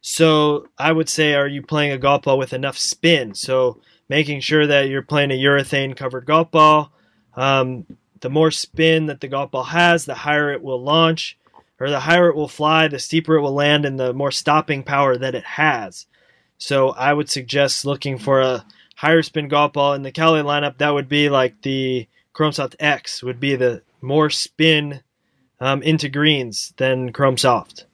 So 0.01 0.69
I 0.77 0.93
would 0.93 1.09
say, 1.09 1.35
are 1.35 1.49
you 1.49 1.63
playing 1.63 1.93
a 1.93 1.99
golf 1.99 2.23
ball 2.23 2.39
with 2.39 2.53
enough 2.53 2.77
spin? 2.77 3.35
So 3.35 3.81
making 4.09 4.41
sure 4.41 4.67
that 4.67 4.89
you're 4.89 5.03
playing 5.03 5.31
a 5.31 5.39
urethane 5.39 5.97
covered 5.97 6.27
golf 6.27 6.51
ball. 6.51 6.93
Um, 7.35 7.87
the 8.21 8.31
more 8.31 8.51
spin 8.51 9.07
that 9.07 9.21
the 9.21 9.29
golf 9.29 9.53
ball 9.53 9.65
has, 9.65 10.05
the 10.05 10.15
higher 10.15 10.53
it 10.53 10.63
will 10.63 10.83
launch, 10.83 11.39
or 11.79 11.89
the 11.89 12.01
higher 12.01 12.29
it 12.29 12.37
will 12.37 12.49
fly, 12.49 12.89
the 12.89 12.99
steeper 12.99 13.37
it 13.37 13.43
will 13.43 13.55
land, 13.55 13.85
and 13.85 13.99
the 13.99 14.13
more 14.13 14.33
stopping 14.33 14.83
power 14.83 15.17
that 15.17 15.35
it 15.35 15.45
has. 15.45 16.07
So 16.59 16.91
I 16.91 17.13
would 17.13 17.31
suggest 17.31 17.85
looking 17.85 18.19
for 18.19 18.41
a 18.41 18.65
higher 18.99 19.23
spin 19.23 19.47
golf 19.47 19.73
ball 19.75 19.95
in 19.95 20.03
the 20.03 20.11
Cali 20.11 20.43
lineup, 20.43 20.79
that 20.79 20.93
would 20.93 21.09
be 21.09 21.29
like 21.29 21.63
the 21.63 22.09
Chrome 22.33 22.51
Soft 22.51 22.75
X 22.81 23.23
would 23.23 23.39
be 23.39 23.55
the 23.55 23.81
more 24.01 24.29
spin 24.29 25.03
um, 25.61 25.83
into 25.83 26.09
greens 26.09 26.75
than 26.79 27.13
Chrome 27.13 27.39
Soft. 27.39 27.87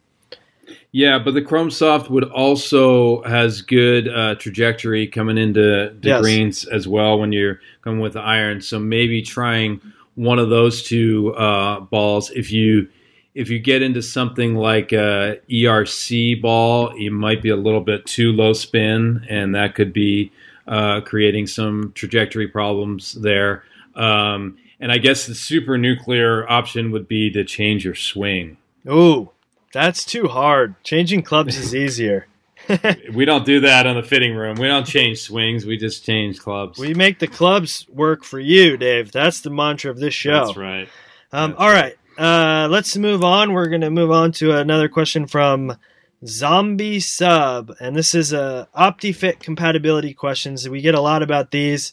Yeah, 0.92 1.18
but 1.18 1.34
the 1.34 1.42
Chrome 1.42 1.70
Soft 1.70 2.08
would 2.10 2.24
also 2.24 3.22
has 3.24 3.60
good 3.60 4.08
uh, 4.08 4.36
trajectory 4.36 5.06
coming 5.06 5.36
into 5.36 5.94
the 6.00 6.08
yes. 6.08 6.22
greens 6.22 6.64
as 6.64 6.88
well 6.88 7.18
when 7.18 7.32
you're 7.32 7.60
coming 7.82 8.00
with 8.00 8.14
the 8.14 8.20
iron. 8.20 8.62
So 8.62 8.78
maybe 8.78 9.20
trying 9.20 9.82
one 10.14 10.38
of 10.38 10.48
those 10.48 10.82
two 10.82 11.34
uh, 11.34 11.80
balls. 11.80 12.30
If 12.30 12.50
you 12.50 12.88
if 13.34 13.50
you 13.50 13.58
get 13.58 13.82
into 13.82 14.00
something 14.00 14.54
like 14.54 14.92
a 14.92 15.38
ERC 15.50 16.40
ball, 16.40 16.96
you 16.96 17.10
might 17.10 17.42
be 17.42 17.50
a 17.50 17.56
little 17.56 17.82
bit 17.82 18.06
too 18.06 18.32
low 18.32 18.54
spin, 18.54 19.26
and 19.28 19.54
that 19.54 19.74
could 19.74 19.92
be 19.92 20.32
uh, 20.66 21.00
creating 21.02 21.46
some 21.46 21.92
trajectory 21.94 22.48
problems 22.48 23.12
there. 23.12 23.64
Um, 23.94 24.58
and 24.80 24.90
I 24.90 24.98
guess 24.98 25.26
the 25.26 25.34
super 25.34 25.78
nuclear 25.78 26.50
option 26.50 26.90
would 26.90 27.08
be 27.08 27.30
to 27.32 27.44
change 27.44 27.84
your 27.84 27.94
swing. 27.94 28.56
Ooh, 28.88 29.30
That's 29.72 30.04
too 30.04 30.28
hard. 30.28 30.82
Changing 30.84 31.22
clubs 31.22 31.56
is 31.56 31.74
easier. 31.74 32.26
we 33.12 33.24
don't 33.24 33.44
do 33.44 33.60
that 33.60 33.86
on 33.86 33.96
the 33.96 34.02
fitting 34.02 34.34
room. 34.34 34.56
We 34.56 34.66
don't 34.66 34.86
change 34.86 35.20
swings. 35.20 35.66
We 35.66 35.76
just 35.76 36.04
change 36.04 36.40
clubs. 36.40 36.78
We 36.78 36.94
make 36.94 37.18
the 37.18 37.26
clubs 37.26 37.86
work 37.88 38.24
for 38.24 38.40
you, 38.40 38.76
Dave. 38.76 39.12
That's 39.12 39.40
the 39.40 39.50
mantra 39.50 39.90
of 39.90 39.98
this 39.98 40.14
show. 40.14 40.46
That's 40.46 40.56
right. 40.56 40.88
Um, 41.32 41.50
That's 41.50 41.60
all 41.60 41.70
right. 41.70 41.96
Uh, 42.16 42.68
let's 42.68 42.96
move 42.96 43.24
on. 43.24 43.52
We're 43.52 43.68
going 43.68 43.80
to 43.80 43.90
move 43.90 44.10
on 44.10 44.32
to 44.32 44.56
another 44.56 44.88
question 44.88 45.26
from 45.26 45.76
Zombie 46.26 47.00
Sub, 47.00 47.74
and 47.80 47.94
this 47.94 48.14
is 48.14 48.32
a 48.32 48.68
OptiFit 48.76 49.40
compatibility 49.40 50.14
questions. 50.14 50.68
We 50.68 50.80
get 50.80 50.94
a 50.94 51.00
lot 51.00 51.22
about 51.22 51.50
these. 51.50 51.92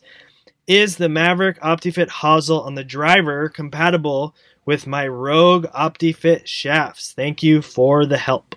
Is 0.68 0.98
the 0.98 1.08
Mavrik 1.08 1.60
OptiFit 1.60 2.08
hosel 2.08 2.66
on 2.66 2.76
the 2.76 2.84
driver 2.84 3.50
compatible 3.50 4.36
with 4.66 4.88
my 4.88 5.08
Rogue 5.08 5.66
OptiFit 5.76 6.46
shafts? 6.46 7.12
Thank 7.12 7.44
you 7.44 7.62
for 7.62 8.06
the 8.06 8.18
help. 8.18 8.56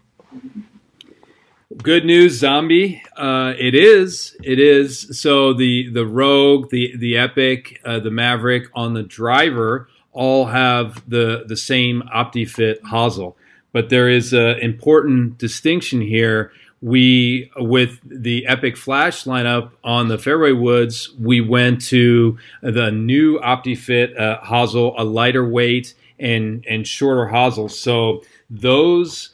Good 1.83 2.05
news, 2.05 2.39
zombie. 2.39 3.03
Uh, 3.17 3.55
it 3.59 3.75
is. 3.75 4.37
It 4.45 4.61
is. 4.61 5.19
So 5.19 5.55
the 5.55 5.91
the 5.91 6.07
Rogue, 6.07 6.71
the 6.71 6.97
the 6.97 7.17
Epic, 7.17 7.81
uh, 7.85 7.99
the 7.99 8.11
Mavrik 8.11 8.67
on 8.75 8.95
the 8.95 9.03
driver 9.03 9.89
all 10.13 10.47
have 10.47 11.03
the 11.11 11.45
the 11.49 11.57
same 11.57 12.03
OptiFit 12.15 12.81
hosel, 12.83 13.35
but 13.75 13.89
there 13.91 14.09
is 14.09 14.33
an 14.33 14.57
important 14.61 15.37
distinction 15.37 16.01
here. 16.01 16.53
We 16.81 17.51
with 17.57 17.99
the 18.05 18.47
Epic 18.47 18.77
Flash 18.77 19.25
lineup 19.25 19.73
on 19.83 20.09
the 20.09 20.17
fairway 20.17 20.53
woods, 20.53 21.13
we 21.19 21.41
went 21.41 21.83
to 21.87 22.39
the 22.63 22.93
new 22.93 23.41
OptiFit 23.41 24.19
uh, 24.19 24.41
hosel, 24.43 24.95
a 24.97 25.05
lighter 25.05 25.47
weight 25.47 25.95
and 26.21 26.65
and 26.69 26.87
shorter 26.87 27.27
hosel. 27.27 27.69
So 27.69 28.23
those 28.49 29.31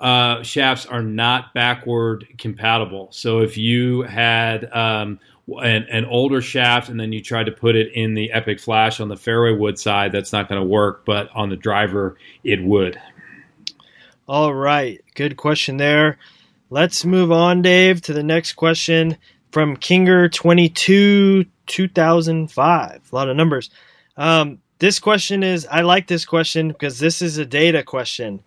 uh, 0.00 0.42
shafts 0.42 0.86
are 0.86 1.02
not 1.02 1.54
backward 1.54 2.26
compatible. 2.36 3.08
So 3.12 3.42
if 3.42 3.56
you 3.56 4.02
had 4.02 4.64
um, 4.72 5.20
an, 5.46 5.86
an, 5.88 6.04
older 6.06 6.42
shaft 6.42 6.88
and 6.88 6.98
then 6.98 7.12
you 7.12 7.22
tried 7.22 7.46
to 7.46 7.52
put 7.52 7.76
it 7.76 7.92
in 7.92 8.14
the 8.14 8.32
Epic 8.32 8.58
Flash 8.58 8.98
on 8.98 9.08
the 9.08 9.16
fairway 9.16 9.52
wood 9.52 9.78
side, 9.78 10.10
that's 10.10 10.32
not 10.32 10.48
going 10.48 10.60
to 10.60 10.66
work. 10.66 11.04
But 11.04 11.30
on 11.34 11.48
the 11.48 11.56
driver, 11.56 12.16
it 12.42 12.62
would. 12.64 12.98
All 14.26 14.54
right, 14.54 15.04
good 15.14 15.36
question 15.36 15.76
there. 15.76 16.18
Let's 16.70 17.04
move 17.04 17.30
on, 17.30 17.60
Dave, 17.60 18.00
to 18.02 18.14
the 18.14 18.22
next 18.22 18.54
question 18.54 19.18
from 19.52 19.76
Kinger 19.76 20.32
twenty 20.32 20.70
two 20.70 21.44
two 21.66 21.88
thousand 21.88 22.50
five. 22.50 23.02
A 23.12 23.14
lot 23.14 23.28
of 23.28 23.36
numbers. 23.36 23.68
Um, 24.16 24.60
this 24.78 24.98
question 24.98 25.42
is 25.42 25.66
I 25.70 25.82
like 25.82 26.06
this 26.06 26.24
question 26.24 26.68
because 26.68 26.98
this 26.98 27.20
is 27.20 27.36
a 27.36 27.44
data 27.44 27.82
question. 27.82 28.42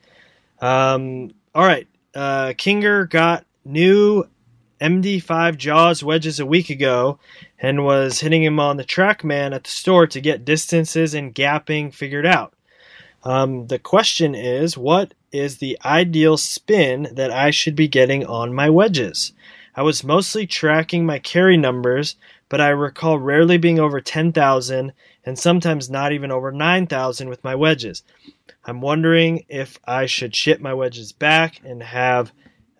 Um, 0.61 1.31
all 1.53 1.65
right. 1.65 1.87
Uh, 2.15 2.53
Kinger 2.57 3.07
got 3.07 3.45
new 3.63 4.27
MD5 4.81 5.57
Jaws 5.57 6.03
wedges 6.03 6.39
a 6.39 6.45
week 6.45 6.71
ago 6.71 7.19
and 7.59 7.85
was 7.85 8.19
hitting 8.19 8.43
him 8.43 8.59
on 8.59 8.77
the 8.77 8.83
TrackMan 8.83 9.53
at 9.53 9.63
the 9.63 9.69
store 9.69 10.07
to 10.07 10.21
get 10.21 10.43
distances 10.43 11.13
and 11.13 11.35
gapping 11.35 11.93
figured 11.93 12.25
out. 12.25 12.53
Um, 13.23 13.67
the 13.67 13.79
question 13.79 14.35
is 14.35 14.77
what 14.77 15.13
is 15.31 15.57
the 15.57 15.77
ideal 15.83 16.37
spin 16.37 17.09
that 17.11 17.31
I 17.31 17.51
should 17.51 17.75
be 17.75 17.87
getting 17.87 18.25
on 18.25 18.53
my 18.53 18.69
wedges? 18.69 19.33
I 19.75 19.83
was 19.83 20.03
mostly 20.03 20.47
tracking 20.47 21.05
my 21.05 21.19
carry 21.19 21.57
numbers, 21.57 22.15
but 22.49 22.59
I 22.59 22.69
recall 22.69 23.19
rarely 23.19 23.57
being 23.57 23.79
over 23.79 24.01
10,000 24.01 24.93
and 25.25 25.39
sometimes 25.39 25.89
not 25.89 26.11
even 26.11 26.31
over 26.31 26.51
9,000 26.51 27.29
with 27.29 27.43
my 27.43 27.53
wedges. 27.53 28.03
I'm 28.65 28.81
wondering 28.81 29.45
if 29.49 29.79
I 29.85 30.05
should 30.05 30.35
ship 30.35 30.59
my 30.59 30.73
wedges 30.73 31.11
back 31.11 31.61
and 31.63 31.83
have 31.83 32.31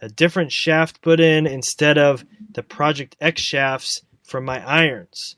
a 0.01 0.10
different 0.10 0.51
shaft 0.51 1.01
put 1.01 1.20
in 1.20 1.46
instead 1.46 1.98
of 1.98 2.25
the 2.54 2.63
Project 2.63 3.15
X 3.21 3.41
shafts 3.41 4.02
from 4.24 4.45
my 4.45 4.65
irons. 4.65 5.36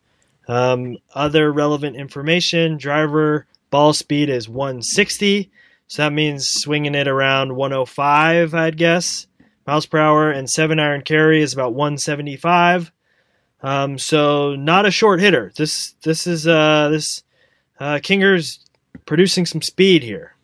Um, 0.47 0.97
other 1.13 1.51
relevant 1.51 1.95
information 1.95 2.77
driver 2.77 3.45
ball 3.69 3.93
speed 3.93 4.29
is 4.29 4.49
160, 4.49 5.51
so 5.89 6.03
that 6.03 6.13
means 6.13 6.47
swinging 6.47 6.93
it 6.93 7.07
around 7.07 7.55
105, 7.55 8.53
I'd 8.53 8.77
guess, 8.77 9.25
miles 9.65 9.87
per 9.87 9.97
hour, 9.97 10.31
and 10.31 10.47
7 10.47 10.79
iron 10.79 11.01
carry 11.01 11.41
is 11.41 11.51
about 11.51 11.73
175. 11.73 12.91
Um, 13.63 13.97
so 13.97 14.55
not 14.55 14.85
a 14.85 14.91
short 14.91 15.19
hitter. 15.19 15.51
This 15.55 15.95
this 16.03 16.27
is 16.27 16.47
uh, 16.47 16.89
this 16.89 17.23
uh, 17.79 17.99
Kinger's 18.03 18.59
producing 19.07 19.47
some 19.47 19.63
speed 19.63 20.03
here. 20.03 20.35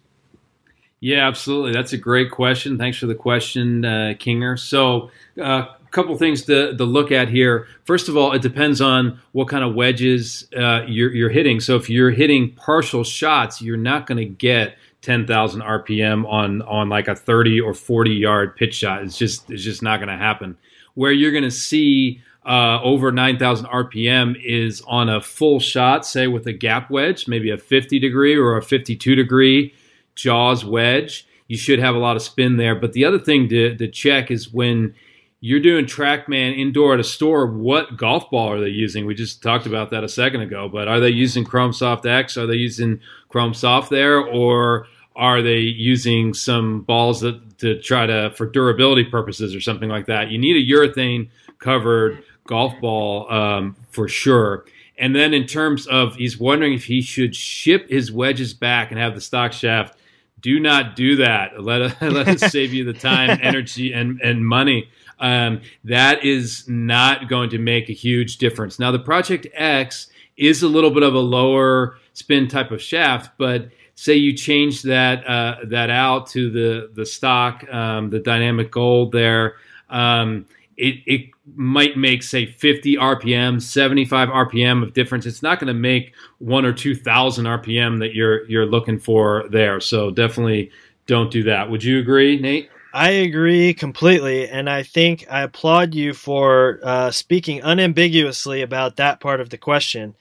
Yeah, 1.00 1.28
absolutely. 1.28 1.74
That's 1.74 1.94
a 1.94 1.98
great 1.98 2.32
question. 2.32 2.80
Thanks 2.80 2.98
for 2.98 3.06
the 3.06 3.14
question, 3.14 3.86
uh, 3.86 4.14
Kinger. 4.18 4.58
So, 4.58 5.12
a 5.38 5.44
uh, 5.44 5.74
couple 5.92 6.18
things 6.18 6.42
to, 6.46 6.76
to, 6.76 6.84
look 6.84 7.12
at 7.12 7.30
here. 7.30 7.68
First 7.84 8.10
of 8.10 8.18
all, 8.18 8.32
it 8.32 8.42
depends 8.42 8.82
on 8.82 9.20
what 9.34 9.48
kind 9.48 9.64
of 9.64 9.76
wedges 9.76 10.48
uh, 10.58 10.82
you're, 10.88 11.14
you're, 11.14 11.30
hitting. 11.30 11.60
So, 11.60 11.76
if 11.76 11.92
you're 11.92 12.10
hitting 12.10 12.54
partial 12.54 13.04
shots, 13.04 13.62
you're 13.62 13.78
not 13.78 14.08
going 14.08 14.18
to 14.18 14.26
get 14.26 14.78
10,000 15.06 15.62
RPM 15.62 16.28
on 16.28 16.64
on 16.64 16.90
like 16.90 17.08
a 17.08 17.16
30 17.16 17.62
or 17.62 17.76
40 17.76 18.12
yard 18.12 18.56
pitch 18.56 18.74
shot. 18.74 19.04
It's 19.04 19.18
just 19.18 19.50
it's 19.52 19.64
just 19.64 19.84
not 19.84 19.98
going 19.98 20.10
to 20.10 20.18
happen. 20.18 20.58
Where 20.96 21.12
you're 21.12 21.32
going 21.32 21.44
to 21.44 21.52
see 21.52 22.22
uh, 22.46 22.80
over 22.82 23.12
9,000 23.12 23.68
RPM 23.68 24.36
is 24.44 24.82
on 24.88 25.10
a 25.10 25.22
full 25.22 25.60
shot, 25.60 26.06
say 26.06 26.28
with 26.28 26.48
a 26.48 26.54
gap 26.54 26.90
wedge, 26.90 27.28
maybe 27.28 27.52
a 27.52 27.58
50 27.58 28.00
degree 28.00 28.36
or 28.36 28.58
a 28.58 28.64
52 28.64 29.16
degree 29.16 29.74
jaws 30.16 30.66
wedge. 30.66 31.28
You 31.48 31.58
should 31.58 31.80
have 31.80 31.96
a 31.96 32.00
lot 32.00 32.16
of 32.16 32.22
spin 32.24 32.58
there. 32.58 32.76
But 32.76 32.94
the 32.94 33.06
other 33.06 33.20
thing 33.20 33.48
to, 33.50 33.76
to 33.76 33.88
check 33.88 34.32
is 34.32 34.52
when 34.52 34.96
you're 35.40 35.60
doing 35.60 35.86
TrackMan 35.86 36.58
indoor 36.58 36.96
at 36.96 37.00
a 37.00 37.04
store, 37.04 37.46
what 37.46 37.98
golf 37.98 38.32
ball 38.32 38.52
are 38.52 38.60
they 38.60 38.70
using? 38.70 39.06
We 39.06 39.14
just 39.14 39.44
talked 39.44 39.68
about 39.68 39.92
that 39.92 40.04
a 40.04 40.10
second 40.10 40.42
ago, 40.42 40.68
but 40.68 40.88
are 40.88 41.00
they 41.00 41.10
using 41.10 41.44
Chrome 41.44 41.74
Soft 41.74 42.06
X? 42.06 42.38
Are 42.38 42.48
they 42.48 42.56
using 42.56 43.00
Chrome 43.30 43.54
Soft 43.54 43.92
there? 43.92 44.20
Or 44.20 44.88
are 45.16 45.42
they 45.42 45.60
using 45.60 46.34
some 46.34 46.82
balls 46.82 47.22
that 47.22 47.58
to 47.60 47.80
try 47.82 48.06
to 48.06 48.32
for 48.32 48.46
durability 48.46 49.06
purposes 49.06 49.56
or 49.56 49.62
something 49.62 49.90
like 49.90 50.08
that? 50.08 50.30
You 50.30 50.38
need 50.38 50.58
a 50.58 50.74
urethane 50.74 51.30
covered 51.60 52.24
golf 52.48 52.74
ball 52.82 53.32
um, 53.32 53.76
for 53.90 54.08
sure. 54.08 54.66
And 54.98 55.16
then 55.16 55.34
in 55.34 55.46
terms 55.46 55.88
of, 55.88 56.16
he's 56.16 56.38
wondering 56.38 56.74
if 56.74 56.86
he 56.86 57.02
should 57.02 57.36
ship 57.36 57.90
his 57.90 58.12
wedges 58.12 58.54
back 58.54 58.92
and 58.92 59.00
have 59.00 59.16
the 59.16 59.22
stock 59.22 59.52
shaft. 59.52 59.98
Do 60.40 60.60
not 60.60 60.96
do 60.96 61.18
that. 61.18 61.62
Let, 61.62 62.02
let 62.02 62.28
us 62.28 62.52
save 62.52 62.74
you 62.74 62.84
the 62.84 62.94
time, 62.94 63.40
energy, 63.42 63.94
and, 63.94 64.22
and 64.22 64.46
money. 64.46 64.90
Um, 65.20 65.62
that 65.84 66.24
is 66.24 66.66
not 66.68 67.30
going 67.30 67.50
to 67.52 67.58
make 67.58 67.90
a 67.90 67.94
huge 67.94 68.38
difference. 68.38 68.80
Now, 68.80 68.92
the 68.92 69.00
Project 69.00 69.48
X 69.54 70.08
is 70.38 70.62
a 70.62 70.68
little 70.68 70.92
bit 70.92 71.04
of 71.04 71.14
a 71.14 71.20
lower 71.20 71.98
spin 72.14 72.48
type 72.48 72.72
of 72.72 72.82
shaft, 72.82 73.32
but 73.38 73.70
say 73.96 74.16
you 74.16 74.34
change 74.34 74.84
that 74.84 75.26
uh, 75.26 75.58
that 75.66 75.90
out 75.90 76.28
to 76.28 76.50
the 76.50 76.92
the 76.94 77.06
stock, 77.06 77.68
um, 77.74 78.10
the 78.10 78.20
dynamic 78.20 78.72
gold 78.72 79.12
there. 79.12 79.56
Um, 79.90 80.46
it, 80.78 80.96
it 81.06 81.30
might 81.56 81.96
make 81.96 82.22
say 82.22 82.46
50 82.46 82.98
rpm 82.98 83.62
75 83.62 84.30
rpm 84.30 84.84
of 84.84 84.94
difference 84.94 85.26
it's 85.26 85.44
not 85.44 85.60
going 85.60 85.68
to 85.68 85.74
make 85.74 86.14
one 86.40 86.66
or 86.66 86.74
two 86.74 86.96
thousand 86.96 87.46
rpm 87.46 88.00
that 88.00 88.14
you're 88.14 88.46
you're 88.50 88.66
looking 88.66 89.00
for 89.00 89.46
there 89.52 89.80
so 89.80 90.12
definitely 90.12 90.72
don't 91.06 91.32
do 91.32 91.44
that 91.44 91.70
would 91.70 91.84
you 91.84 92.00
agree 92.00 92.40
nate 92.40 92.70
I 92.96 93.10
agree 93.10 93.74
completely, 93.74 94.48
and 94.48 94.70
I 94.70 94.84
think 94.84 95.26
I 95.30 95.42
applaud 95.42 95.94
you 95.94 96.14
for 96.14 96.80
uh, 96.82 97.12
speaking 97.12 97.62
unambiguously 97.62 98.62
about 98.62 98.96
that 98.96 99.20
part 99.20 99.42
of 99.42 99.50
the 99.50 99.58
question. 99.58 100.16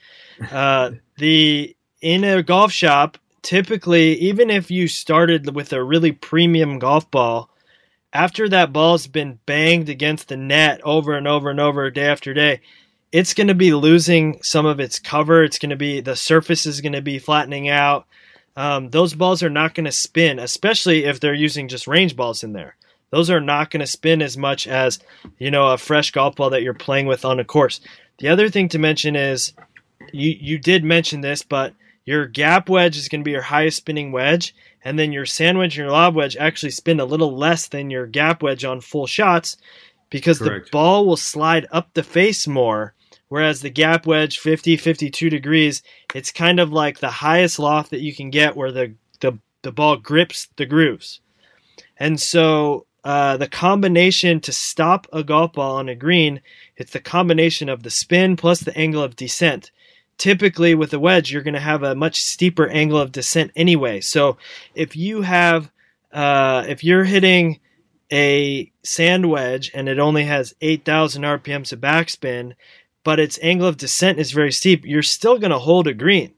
Uh, 0.51 0.91
the 1.17 1.73
in 2.01 2.25
a 2.25 2.43
golf 2.43 2.73
shop, 2.73 3.17
typically, 3.45 4.13
even 4.15 4.49
if 4.49 4.71
you 4.71 4.87
started 4.87 5.55
with 5.55 5.71
a 5.71 5.83
really 5.83 6.11
premium 6.11 6.79
golf 6.79 7.09
ball, 7.11 7.49
after 8.11 8.49
that 8.49 8.73
ball's 8.73 9.05
been 9.05 9.39
banged 9.45 9.87
against 9.87 10.29
the 10.29 10.35
net 10.35 10.81
over 10.83 11.13
and 11.13 11.27
over 11.27 11.51
and 11.51 11.59
over 11.59 11.91
day 11.91 12.07
after 12.07 12.33
day, 12.33 12.61
it's 13.11 13.35
going 13.35 13.47
to 13.47 13.55
be 13.55 13.71
losing 13.71 14.41
some 14.41 14.65
of 14.65 14.79
its 14.79 14.97
cover. 14.97 15.43
It's 15.43 15.59
going 15.59 15.69
to 15.69 15.75
be 15.75 16.01
the 16.01 16.15
surface 16.15 16.65
is 16.65 16.81
going 16.81 16.93
to 16.93 17.01
be 17.01 17.19
flattening 17.19 17.69
out. 17.69 18.07
Um, 18.57 18.89
those 18.89 19.13
balls 19.13 19.43
are 19.43 19.49
not 19.49 19.75
going 19.75 19.85
to 19.85 19.91
spin, 19.91 20.39
especially 20.39 21.05
if 21.05 21.19
they're 21.19 21.33
using 21.33 21.67
just 21.67 21.87
range 21.87 22.15
balls 22.15 22.43
in 22.43 22.53
there. 22.53 22.75
Those 23.11 23.29
are 23.29 23.41
not 23.41 23.69
going 23.69 23.81
to 23.81 23.87
spin 23.87 24.23
as 24.23 24.37
much 24.37 24.67
as 24.67 24.99
you 25.37 25.51
know 25.51 25.67
a 25.67 25.77
fresh 25.77 26.11
golf 26.11 26.35
ball 26.35 26.49
that 26.49 26.63
you're 26.63 26.73
playing 26.73 27.05
with 27.05 27.25
on 27.25 27.39
a 27.39 27.45
course. 27.45 27.79
The 28.17 28.29
other 28.29 28.49
thing 28.49 28.69
to 28.69 28.79
mention 28.79 29.15
is 29.15 29.53
you 30.11 30.35
you 30.39 30.57
did 30.57 30.83
mention 30.83 31.21
this, 31.21 31.43
but 31.43 31.75
your 32.05 32.27
gap 32.27 32.69
wedge 32.69 32.97
is 32.97 33.09
going 33.09 33.21
to 33.21 33.25
be 33.25 33.31
your 33.31 33.41
highest 33.41 33.77
spinning 33.77 34.11
wedge, 34.11 34.55
and 34.83 34.97
then 34.97 35.11
your 35.11 35.25
sand 35.25 35.57
wedge 35.57 35.77
and 35.77 35.85
your 35.85 35.91
lob 35.91 36.15
wedge 36.15 36.37
actually 36.37 36.71
spin 36.71 36.99
a 36.99 37.05
little 37.05 37.35
less 37.35 37.67
than 37.67 37.89
your 37.89 38.07
gap 38.07 38.43
wedge 38.43 38.63
on 38.63 38.81
full 38.81 39.07
shots 39.07 39.57
because 40.09 40.39
Correct. 40.39 40.65
the 40.67 40.71
ball 40.71 41.05
will 41.05 41.17
slide 41.17 41.67
up 41.71 41.93
the 41.93 42.03
face 42.03 42.47
more 42.47 42.93
whereas 43.29 43.61
the 43.61 43.69
gap 43.69 44.05
wedge 44.05 44.37
50 44.37 44.77
52 44.77 45.29
degrees 45.29 45.81
it's 46.13 46.31
kind 46.31 46.59
of 46.59 46.71
like 46.71 46.99
the 46.99 47.09
highest 47.09 47.59
loft 47.59 47.89
that 47.91 48.01
you 48.01 48.15
can 48.15 48.29
get 48.29 48.55
where 48.55 48.71
the 48.71 48.93
the, 49.21 49.37
the 49.63 49.71
ball 49.71 49.97
grips 49.97 50.47
the 50.57 50.65
grooves 50.65 51.21
And 51.97 52.19
so 52.19 52.85
uh, 53.03 53.37
the 53.37 53.47
combination 53.47 54.39
to 54.41 54.51
stop 54.51 55.07
a 55.13 55.23
golf 55.23 55.53
ball 55.53 55.77
on 55.77 55.89
a 55.89 55.95
green, 55.95 56.41
it's 56.77 56.91
the 56.91 56.99
combination 56.99 57.69
of 57.69 57.83
the 57.83 57.89
spin 57.89 58.35
plus 58.35 58.61
the 58.61 58.77
angle 58.77 59.03
of 59.03 59.15
descent. 59.15 59.71
Typically, 60.17 60.75
with 60.75 60.93
a 60.93 60.99
wedge, 60.99 61.31
you're 61.31 61.41
going 61.41 61.55
to 61.55 61.59
have 61.59 61.83
a 61.83 61.95
much 61.95 62.23
steeper 62.23 62.67
angle 62.67 62.97
of 62.97 63.11
descent 63.11 63.51
anyway. 63.55 63.99
So 63.99 64.37
if 64.73 64.95
you 64.95 65.21
have, 65.21 65.69
uh, 66.11 66.63
if 66.67 66.83
you're 66.83 67.03
hitting 67.03 67.59
a 68.11 68.71
sand 68.83 69.29
wedge 69.29 69.71
and 69.73 69.89
it 69.89 69.99
only 69.99 70.23
has 70.23 70.55
8,000 70.61 71.23
RPMs 71.23 71.73
of 71.73 71.81
backspin, 71.81 72.53
but 73.03 73.19
its 73.19 73.39
angle 73.41 73.67
of 73.67 73.77
descent 73.77 74.19
is 74.19 74.31
very 74.31 74.51
steep, 74.51 74.85
you're 74.85 75.03
still 75.03 75.37
going 75.37 75.51
to 75.51 75.59
hold 75.59 75.87
a 75.87 75.93
green. 75.93 76.33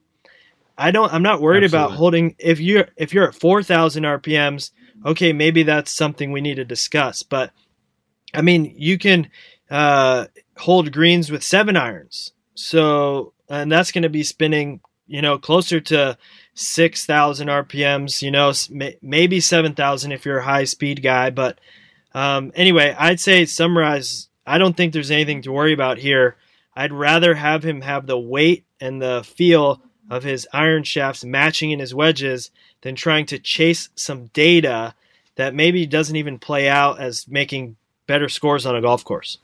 I 0.78 0.92
don't. 0.92 1.12
I'm 1.12 1.24
not 1.24 1.42
worried 1.42 1.64
Absolutely. 1.64 1.86
about 1.86 1.98
holding. 1.98 2.36
If 2.38 2.60
you're 2.60 2.88
if 2.98 3.14
you're 3.14 3.28
at 3.28 3.36
4,000 3.36 4.04
RPMs, 4.04 4.72
okay, 5.06 5.34
maybe 5.34 5.64
that's 5.64 5.92
something 5.92 6.32
we 6.32 6.42
need 6.42 6.56
to 6.56 6.66
discuss. 6.66 7.24
But 7.24 7.52
I 8.34 8.42
mean, 8.42 8.76
you 8.78 9.00
can 9.00 9.30
uh, 9.72 10.28
hold 10.58 10.92
greens 10.92 11.32
with 11.32 11.44
seven 11.44 11.76
irons. 11.76 12.34
So 12.54 13.34
and 13.50 13.72
that's 13.72 13.92
going 13.92 14.04
to 14.04 14.10
be 14.10 14.24
spinning, 14.24 14.82
you 15.08 15.22
know, 15.22 15.38
closer 15.38 15.80
to 15.80 16.18
6,000 16.54 17.48
RPMs. 17.48 18.22
You 18.22 18.32
know, 18.32 18.52
maybe 19.02 19.40
7,000 19.40 20.12
if 20.12 20.26
you're 20.26 20.40
a 20.40 20.44
high 20.44 20.66
speed 20.66 21.02
guy. 21.02 21.30
But 21.30 21.60
um, 22.14 22.52
anyway, 22.56 22.96
I'd 22.98 23.20
say 23.20 23.46
summarize. 23.46 24.30
I 24.46 24.58
don't 24.58 24.76
think 24.76 24.94
there's 24.94 25.12
anything 25.12 25.42
to 25.44 25.52
worry 25.52 25.74
about 25.74 25.98
here. 25.98 26.36
I'd 26.76 26.94
rather 26.94 27.36
have 27.36 27.64
him 27.64 27.82
have 27.82 28.06
the 28.06 28.20
weight 28.20 28.66
and 28.80 29.02
the 29.02 29.24
feel 29.24 29.82
of 30.10 30.24
his 30.24 30.48
iron 30.54 30.84
shafts 30.84 31.26
matching 31.26 31.72
in 31.72 31.80
his 31.80 31.94
wedges 31.94 32.52
than 32.82 32.96
trying 32.96 33.26
to 33.28 33.40
chase 33.40 33.90
some 33.96 34.28
data 34.28 34.94
that 35.36 35.56
maybe 35.56 35.86
doesn't 35.86 36.16
even 36.16 36.40
play 36.40 36.70
out 36.70 37.00
as 37.00 37.28
making 37.28 37.76
better 38.08 38.30
scores 38.30 38.66
on 38.66 38.76
a 38.76 38.82
golf 38.82 39.04
course. 39.04 39.40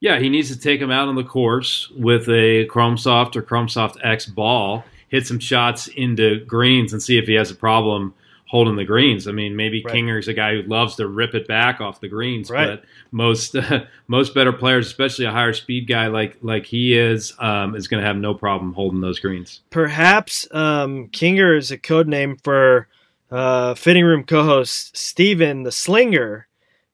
Yeah, 0.00 0.18
he 0.18 0.28
needs 0.28 0.54
to 0.54 0.58
take 0.58 0.80
him 0.80 0.90
out 0.90 1.08
on 1.08 1.14
the 1.14 1.24
course 1.24 1.90
with 1.90 2.28
a 2.28 2.66
Chrome 2.66 2.98
Soft 2.98 3.36
or 3.36 3.42
Chrome 3.42 3.68
Soft 3.68 3.98
X 4.02 4.26
ball, 4.26 4.84
hit 5.08 5.26
some 5.26 5.38
shots 5.38 5.88
into 5.88 6.44
greens, 6.44 6.92
and 6.92 7.02
see 7.02 7.18
if 7.18 7.26
he 7.26 7.34
has 7.34 7.50
a 7.50 7.54
problem 7.54 8.14
holding 8.48 8.76
the 8.76 8.84
greens. 8.84 9.26
I 9.26 9.32
mean, 9.32 9.56
maybe 9.56 9.82
right. 9.84 9.94
Kinger's 9.94 10.28
a 10.28 10.34
guy 10.34 10.54
who 10.54 10.62
loves 10.62 10.96
to 10.96 11.08
rip 11.08 11.34
it 11.34 11.48
back 11.48 11.80
off 11.80 12.00
the 12.00 12.08
greens, 12.08 12.50
right. 12.50 12.66
but 12.66 12.84
most 13.10 13.56
uh, 13.56 13.84
most 14.06 14.34
better 14.34 14.52
players, 14.52 14.86
especially 14.86 15.24
a 15.24 15.32
higher 15.32 15.52
speed 15.52 15.86
guy 15.86 16.06
like 16.06 16.38
like 16.42 16.66
he 16.66 16.96
is, 16.96 17.34
um, 17.38 17.74
is 17.74 17.88
going 17.88 18.00
to 18.00 18.06
have 18.06 18.16
no 18.16 18.34
problem 18.34 18.72
holding 18.72 19.00
those 19.00 19.18
greens. 19.18 19.60
Perhaps 19.70 20.46
um, 20.52 21.08
Kinger 21.08 21.56
is 21.56 21.70
a 21.70 21.78
code 21.78 22.08
name 22.08 22.36
for 22.42 22.88
uh, 23.30 23.74
fitting 23.74 24.04
room 24.04 24.24
co-host 24.24 24.96
Steven 24.96 25.64
the 25.64 25.72
Slinger, 25.72 26.46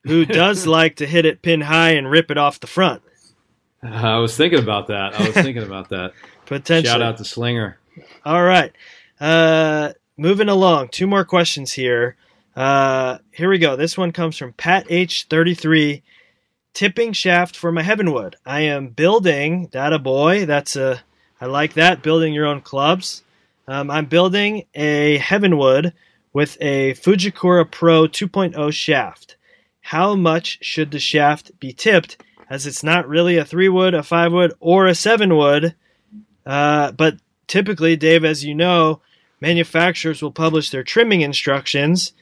who 0.05 0.25
does 0.25 0.67
like 0.79 0.97
to 0.97 1.07
hit 1.07 1.25
it 1.25 1.43
pin 1.43 1.61
high 1.61 1.91
and 1.91 2.11
rip 2.11 2.31
it 2.31 2.38
off 2.38 2.61
the 2.61 2.67
front. 2.67 3.03
I 3.83 4.19
was 4.19 4.37
thinking 4.37 4.61
about 4.61 4.87
that. 4.88 5.15
I 5.19 5.27
was 5.27 5.35
thinking 5.35 5.65
about 5.65 5.88
that. 5.88 6.12
Potentially. 6.47 6.91
Shout 6.91 7.03
out 7.03 7.17
to 7.19 7.25
Slinger. 7.25 7.79
All 8.25 8.43
right. 8.43 8.73
Uh, 9.21 9.93
moving 10.17 10.49
along, 10.49 10.88
two 10.88 11.07
more 11.07 11.25
questions 11.25 11.73
here. 11.73 12.17
Uh, 12.55 13.19
here 13.31 13.49
we 13.49 13.59
go. 13.59 13.77
This 13.77 13.97
one 13.97 14.12
comes 14.12 14.37
from 14.37 14.53
Pat 14.53 14.87
H33. 14.88 16.03
Tipping 16.75 17.12
shaft 17.12 17.57
for 17.57 17.71
my 17.71 17.83
Heavenwood. 17.83 18.37
I 18.47 18.61
am 18.61 18.88
building 18.88 19.69
that 19.73 19.93
a 19.93 19.99
boy. 19.99 20.47
That's 20.47 20.75
a 20.75 21.03
I 21.41 21.47
like 21.47 21.75
that 21.75 22.03
building 22.03 22.33
your 22.33 22.47
own 22.47 22.61
clubs. 22.61 23.25
Um, 23.67 23.91
I'm 23.91 24.07
building 24.07 24.65
a 24.75 25.19
Heavenwood 25.19 25.93
with 26.33 26.57
a 26.61 26.95
Fujikura 26.95 27.69
Pro 27.69 28.05
2.0 28.05 28.73
shaft. 28.73 29.37
How 29.83 30.14
much 30.14 30.59
should 30.62 30.90
the 30.90 30.99
shaft 30.99 31.59
be 31.61 31.73
tipped? 31.73 32.23
As 32.49 32.66
it's 32.66 32.83
not 32.83 33.09
really 33.09 33.37
a 33.37 33.45
three 33.45 33.68
wood, 33.68 33.95
a 33.95 34.03
five 34.03 34.33
wood, 34.33 34.55
or 34.61 34.87
a 34.87 34.95
seven 34.95 35.37
wood. 35.37 35.75
Uh, 36.45 36.92
but 36.92 37.16
typically, 37.47 37.97
Dave, 37.97 38.25
as 38.25 38.45
you 38.45 38.55
know, 38.55 39.01
manufacturers 39.42 40.23
will 40.23 40.33
publish 40.33 40.71
their 40.71 40.85
trimming 40.85 41.21
instructions 41.21 42.12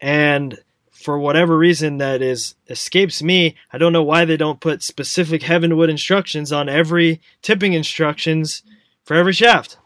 and 0.00 0.58
for 0.90 1.18
whatever 1.18 1.56
reason 1.56 1.98
that 1.98 2.20
is 2.20 2.56
escapes 2.68 3.22
me 3.22 3.54
i 3.72 3.78
don't 3.78 3.92
know 3.92 4.02
why 4.02 4.24
they 4.24 4.36
don't 4.36 4.58
put 4.58 4.82
specific 4.82 5.42
heavenwood 5.42 5.88
instructions 5.88 6.50
on 6.50 6.68
every 6.68 7.20
tipping 7.42 7.74
instructions 7.74 8.62
for 9.04 9.14
every 9.14 9.32
shaft 9.32 9.76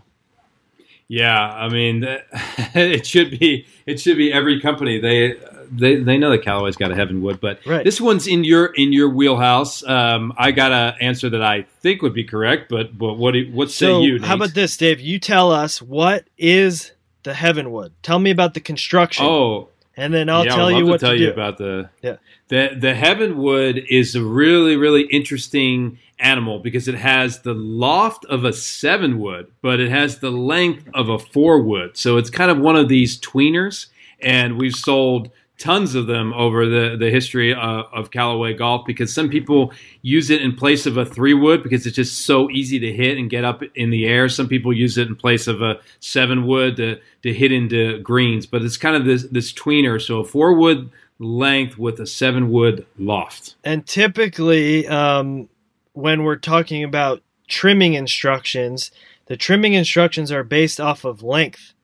yeah 1.09 1.53
i 1.53 1.69
mean 1.69 2.05
it 2.75 3.07
should 3.07 3.39
be 3.39 3.67
it 3.85 4.01
should 4.01 4.17
be 4.17 4.33
every 4.33 4.59
company 4.59 4.99
they 4.99 5.35
they, 5.71 5.97
they 5.97 6.19
know 6.19 6.31
that 6.31 6.43
Callaway's 6.43 6.77
got 6.77 6.91
a 6.91 6.95
Heavenwood, 6.95 7.41
but 7.41 7.65
right. 7.67 7.85
this 7.85 8.01
one's 8.01 8.27
in 8.27 8.45
your 8.45 8.67
in 8.67 8.93
your 8.93 9.09
wheelhouse. 9.09 9.83
Um, 9.85 10.33
I 10.37 10.51
got 10.51 10.73
an 10.73 10.95
answer 11.01 11.31
that 11.31 11.43
I 11.43 11.63
think 11.81 12.03
would 12.03 12.15
be 12.15 12.25
correct, 12.25 12.69
but 12.69 12.97
but 12.97 13.15
what 13.15 13.33
do, 13.33 13.51
what 13.53 13.71
say 13.71 13.87
so 13.87 14.01
you? 14.01 14.19
Nate? 14.19 14.29
How 14.29 14.35
about 14.35 14.55
this, 14.55 14.77
Dave? 14.77 15.01
You 15.01 15.19
tell 15.19 15.53
us 15.53 15.81
what 15.83 16.25
is 16.37 16.93
the 17.23 17.35
Heavenwood. 17.35 17.93
Tell 18.03 18.19
me 18.19 18.31
about 18.31 18.55
the 18.55 18.61
construction. 18.61 19.27
Oh, 19.27 19.69
and 19.97 20.15
then 20.15 20.29
I'll 20.29 20.45
yeah, 20.45 20.55
tell 20.55 20.71
you 20.71 20.85
to 20.85 20.87
what 20.87 21.01
tell 21.01 21.11
to 21.11 21.17
you 21.17 21.27
do. 21.27 21.33
about 21.33 21.59
the 21.59 21.91
yeah. 22.03 22.17
The 22.49 22.77
the 22.79 22.95
Heavenwood 22.95 23.85
is 23.91 24.15
a 24.15 24.23
really 24.23 24.77
really 24.77 25.03
interesting 25.03 25.99
animal 26.19 26.59
because 26.59 26.89
it 26.89 26.95
has 26.95 27.41
the 27.43 27.55
loft 27.55 28.25
of 28.27 28.45
a 28.45 28.53
seven 28.53 29.19
wood, 29.19 29.51
but 29.63 29.81
it 29.81 29.91
has 29.91 30.19
the 30.19 30.31
length 30.31 30.89
of 30.95 31.09
a 31.09 31.19
four 31.19 31.61
wood. 31.63 31.97
So 31.97 32.17
it's 32.17 32.31
kind 32.31 32.51
of 32.51 32.59
one 32.59 32.77
of 32.77 32.89
these 32.89 33.21
tweeners, 33.21 33.87
and 34.21 34.59
we've 34.59 34.75
sold 34.75 35.31
tons 35.59 35.97
of 35.97 36.07
them 36.07 36.33
over 36.35 36.67
the, 36.67 36.97
the 36.97 37.11
history 37.11 37.53
uh, 37.53 37.83
of 37.93 38.11
Callaway 38.11 38.55
golf 38.55 38.87
because 38.87 39.13
some 39.13 39.29
people 39.29 39.73
use 40.03 40.31
it 40.31 40.41
in 40.41 40.55
place 40.55 40.87
of 40.87 40.97
a 40.97 41.05
three 41.05 41.35
wood 41.35 41.63
because 41.63 41.85
it's 41.85 41.97
just 41.97 42.25
so 42.25 42.49
easy 42.51 42.79
to 42.79 42.93
hit 42.93 43.19
and 43.19 43.29
get 43.29 43.45
up 43.45 43.63
in 43.75 43.91
the 43.91 44.07
air. 44.07 44.29
Some 44.29 44.49
people 44.49 44.73
use 44.73 44.97
it 44.97 45.09
in 45.09 45.17
place 45.17 45.49
of 45.49 45.61
a 45.61 45.81
seven 45.99 46.47
wood 46.47 46.77
to, 46.77 47.01
to 47.25 47.35
hit 47.35 47.51
into 47.51 47.99
greens, 47.99 48.47
but 48.47 48.63
it's 48.63 48.77
kind 48.77 48.95
of 48.95 49.05
this, 49.05 49.25
this 49.25 49.53
tweener. 49.53 50.01
So 50.01 50.21
a 50.21 50.25
four 50.25 50.55
wood 50.55 50.91
length 51.19 51.77
with 51.77 51.99
a 51.99 52.07
seven 52.07 52.51
wood 52.51 52.87
loft. 52.97 53.57
And 53.65 53.85
typically, 53.85 54.87
um, 54.87 55.49
when 55.95 56.23
we're 56.23 56.37
talking 56.37 56.85
about 56.85 57.23
trimming 57.49 57.95
instructions, 57.95 58.93
the 59.27 59.37
trimming 59.37 59.75
instructions 59.75 60.31
are 60.31 60.45
based 60.45 60.81
off 60.81 61.05
of 61.05 61.23
length. 61.23 61.75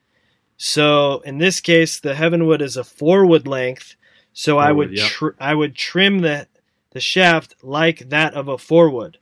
So 0.66 1.20
in 1.26 1.36
this 1.36 1.60
case, 1.60 2.00
the 2.00 2.14
Heavenwood 2.14 2.62
is 2.62 2.78
a 2.78 2.84
four 2.84 3.26
wood 3.26 3.46
length. 3.46 3.96
So 4.32 4.56
I 4.56 4.72
would 4.72 4.96
yep. 4.96 5.06
tr- 5.06 5.36
I 5.38 5.54
would 5.54 5.74
trim 5.74 6.20
the 6.20 6.46
the 6.92 7.00
shaft 7.00 7.54
like 7.62 8.08
that 8.08 8.32
of 8.32 8.48
a 8.48 8.56
four 8.56 8.88
wood. 8.88 9.18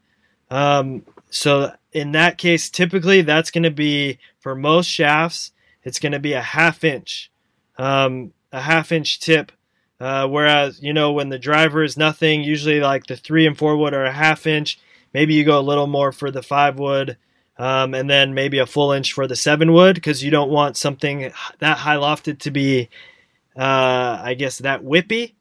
Um, 0.52 1.04
so 1.30 1.72
in 1.90 2.12
that 2.12 2.38
case, 2.38 2.70
typically 2.70 3.22
that's 3.22 3.50
going 3.50 3.64
to 3.64 3.72
be 3.72 4.20
for 4.38 4.54
most 4.54 4.86
shafts, 4.86 5.50
it's 5.82 5.98
going 5.98 6.12
to 6.12 6.20
be 6.20 6.34
a 6.34 6.40
half 6.40 6.84
inch, 6.84 7.28
um, 7.76 8.32
a 8.52 8.60
half 8.60 8.92
inch 8.92 9.18
tip. 9.18 9.50
Uh, 9.98 10.28
whereas 10.28 10.80
you 10.80 10.92
know 10.92 11.10
when 11.10 11.30
the 11.30 11.40
driver 11.40 11.82
is 11.82 11.96
nothing, 11.96 12.44
usually 12.44 12.78
like 12.78 13.06
the 13.06 13.16
three 13.16 13.48
and 13.48 13.58
four 13.58 13.76
wood 13.76 13.94
are 13.94 14.04
a 14.04 14.12
half 14.12 14.46
inch. 14.46 14.78
Maybe 15.12 15.34
you 15.34 15.44
go 15.44 15.58
a 15.58 15.60
little 15.60 15.88
more 15.88 16.12
for 16.12 16.30
the 16.30 16.42
five 16.42 16.78
wood 16.78 17.16
um, 17.58 17.94
and 17.94 18.08
then 18.08 18.34
maybe 18.34 18.58
a 18.58 18.66
full 18.66 18.92
inch 18.92 19.12
for 19.12 19.26
the 19.26 19.36
seven 19.36 19.72
wood 19.72 19.94
because 19.94 20.22
you 20.22 20.30
don't 20.30 20.50
want 20.50 20.76
something 20.76 21.32
that 21.58 21.78
high 21.78 21.96
lofted 21.96 22.40
to 22.40 22.50
be, 22.50 22.88
uh, 23.56 24.20
I 24.22 24.34
guess, 24.34 24.58
that 24.58 24.82
whippy. 24.82 25.34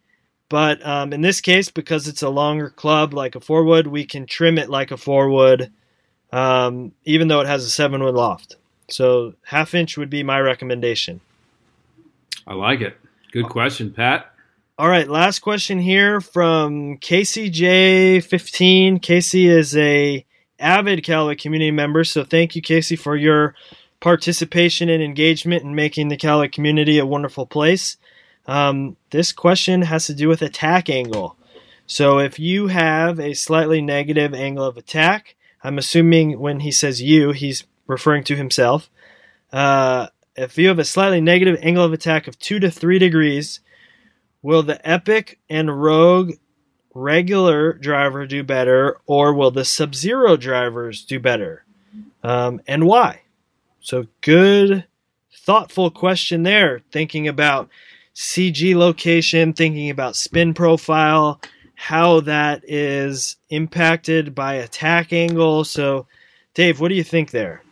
But 0.50 0.86
um, 0.86 1.14
in 1.14 1.22
this 1.22 1.40
case, 1.40 1.72
because 1.72 2.08
it's 2.08 2.22
a 2.22 2.30
longer 2.30 2.70
club 2.70 3.14
like 3.14 3.36
a 3.36 3.40
four 3.40 3.64
wood, 3.64 3.88
we 3.88 4.06
can 4.06 4.26
trim 4.26 4.58
it 4.58 4.70
like 4.70 4.92
a 4.92 4.98
four 4.98 5.30
wood, 5.30 5.72
um, 6.34 6.92
even 7.06 7.30
though 7.30 7.40
it 7.40 7.48
has 7.48 7.64
a 7.64 7.70
seven 7.70 8.04
wood 8.04 8.16
loft. 8.16 8.58
So 8.90 9.36
half 9.44 9.74
inch 9.74 9.98
would 9.98 10.10
be 10.10 10.24
my 10.24 10.42
recommendation. 10.42 11.22
I 12.46 12.56
like 12.56 12.82
it. 12.82 12.98
Good 13.32 13.48
question, 13.48 13.94
Pat. 13.94 14.34
All 14.78 14.90
right, 14.90 15.08
last 15.08 15.40
question 15.40 15.80
here 15.80 16.20
from 16.20 16.98
KCJ15. 16.98 19.02
Casey 19.02 19.48
is 19.48 19.78
a 19.78 20.26
avid 20.62 21.04
Callaway 21.04 21.36
community 21.36 21.72
member. 21.72 22.04
So 22.04 22.24
thank 22.24 22.56
you, 22.56 22.62
Casey, 22.62 22.96
for 22.96 23.16
your 23.16 23.56
participation 24.00 24.90
and 24.90 25.04
engagement 25.04 25.64
in 25.64 25.76
making 25.76 26.08
the 26.08 26.18
Callaway 26.18 26.48
community 26.48 26.98
a 26.98 27.06
wonderful 27.06 27.46
place. 27.46 27.98
Um, 28.46 28.98
this 29.12 29.32
question 29.32 29.84
has 29.84 30.08
to 30.08 30.14
do 30.14 30.28
with 30.28 30.42
attack 30.42 30.90
angle. 30.90 31.38
So 31.86 32.20
if 32.20 32.40
you 32.40 32.68
have 32.68 33.20
a 33.20 33.34
slightly 33.34 33.82
negative 33.82 34.34
angle 34.34 34.66
of 34.66 34.78
attack, 34.78 35.36
I'm 35.64 35.78
assuming 35.78 36.40
when 36.40 36.62
he 36.62 36.72
says 36.72 37.02
you, 37.02 37.32
he's 37.32 37.66
referring 37.86 38.24
to 38.26 38.36
himself. 38.36 38.90
Uh, 39.52 40.08
if 40.36 40.58
you 40.58 40.70
have 40.70 40.80
a 40.80 40.86
slightly 40.86 41.22
negative 41.22 41.60
angle 41.62 41.84
of 41.84 41.94
attack 41.94 42.28
of 42.28 42.40
two 42.40 42.60
to 42.60 42.72
three 42.72 42.98
degrees, 42.98 43.60
will 44.42 44.64
the 44.64 44.90
Epic 44.90 45.40
and 45.50 45.82
Rogue 45.82 46.34
regular 46.94 47.74
driver 47.74 48.26
do 48.26 48.44
better, 48.44 48.98
or 49.06 49.34
will 49.34 49.52
the 49.52 49.66
Sub 49.66 49.96
Zero 49.96 50.38
drivers 50.38 51.04
do 51.04 51.20
better? 51.20 51.64
Um, 52.24 52.62
and 52.68 52.86
why? 52.86 53.22
So, 53.80 54.06
good, 54.22 54.86
thoughtful 55.34 55.90
question 55.90 56.44
there, 56.44 56.82
thinking 56.92 57.28
about 57.28 57.70
CG 58.16 58.76
location, 58.76 59.54
thinking 59.54 59.90
about 59.90 60.16
spin 60.16 60.54
profile, 60.54 61.42
how 61.76 62.20
that 62.22 62.64
is 62.68 63.38
impacted 63.50 64.36
by 64.36 64.56
attack 64.56 65.12
angle. 65.14 65.64
So, 65.64 66.06
Dave, 66.54 66.80
what 66.80 66.90
do 66.90 66.96
you 66.96 67.04
think 67.04 67.32
there? 67.32 67.64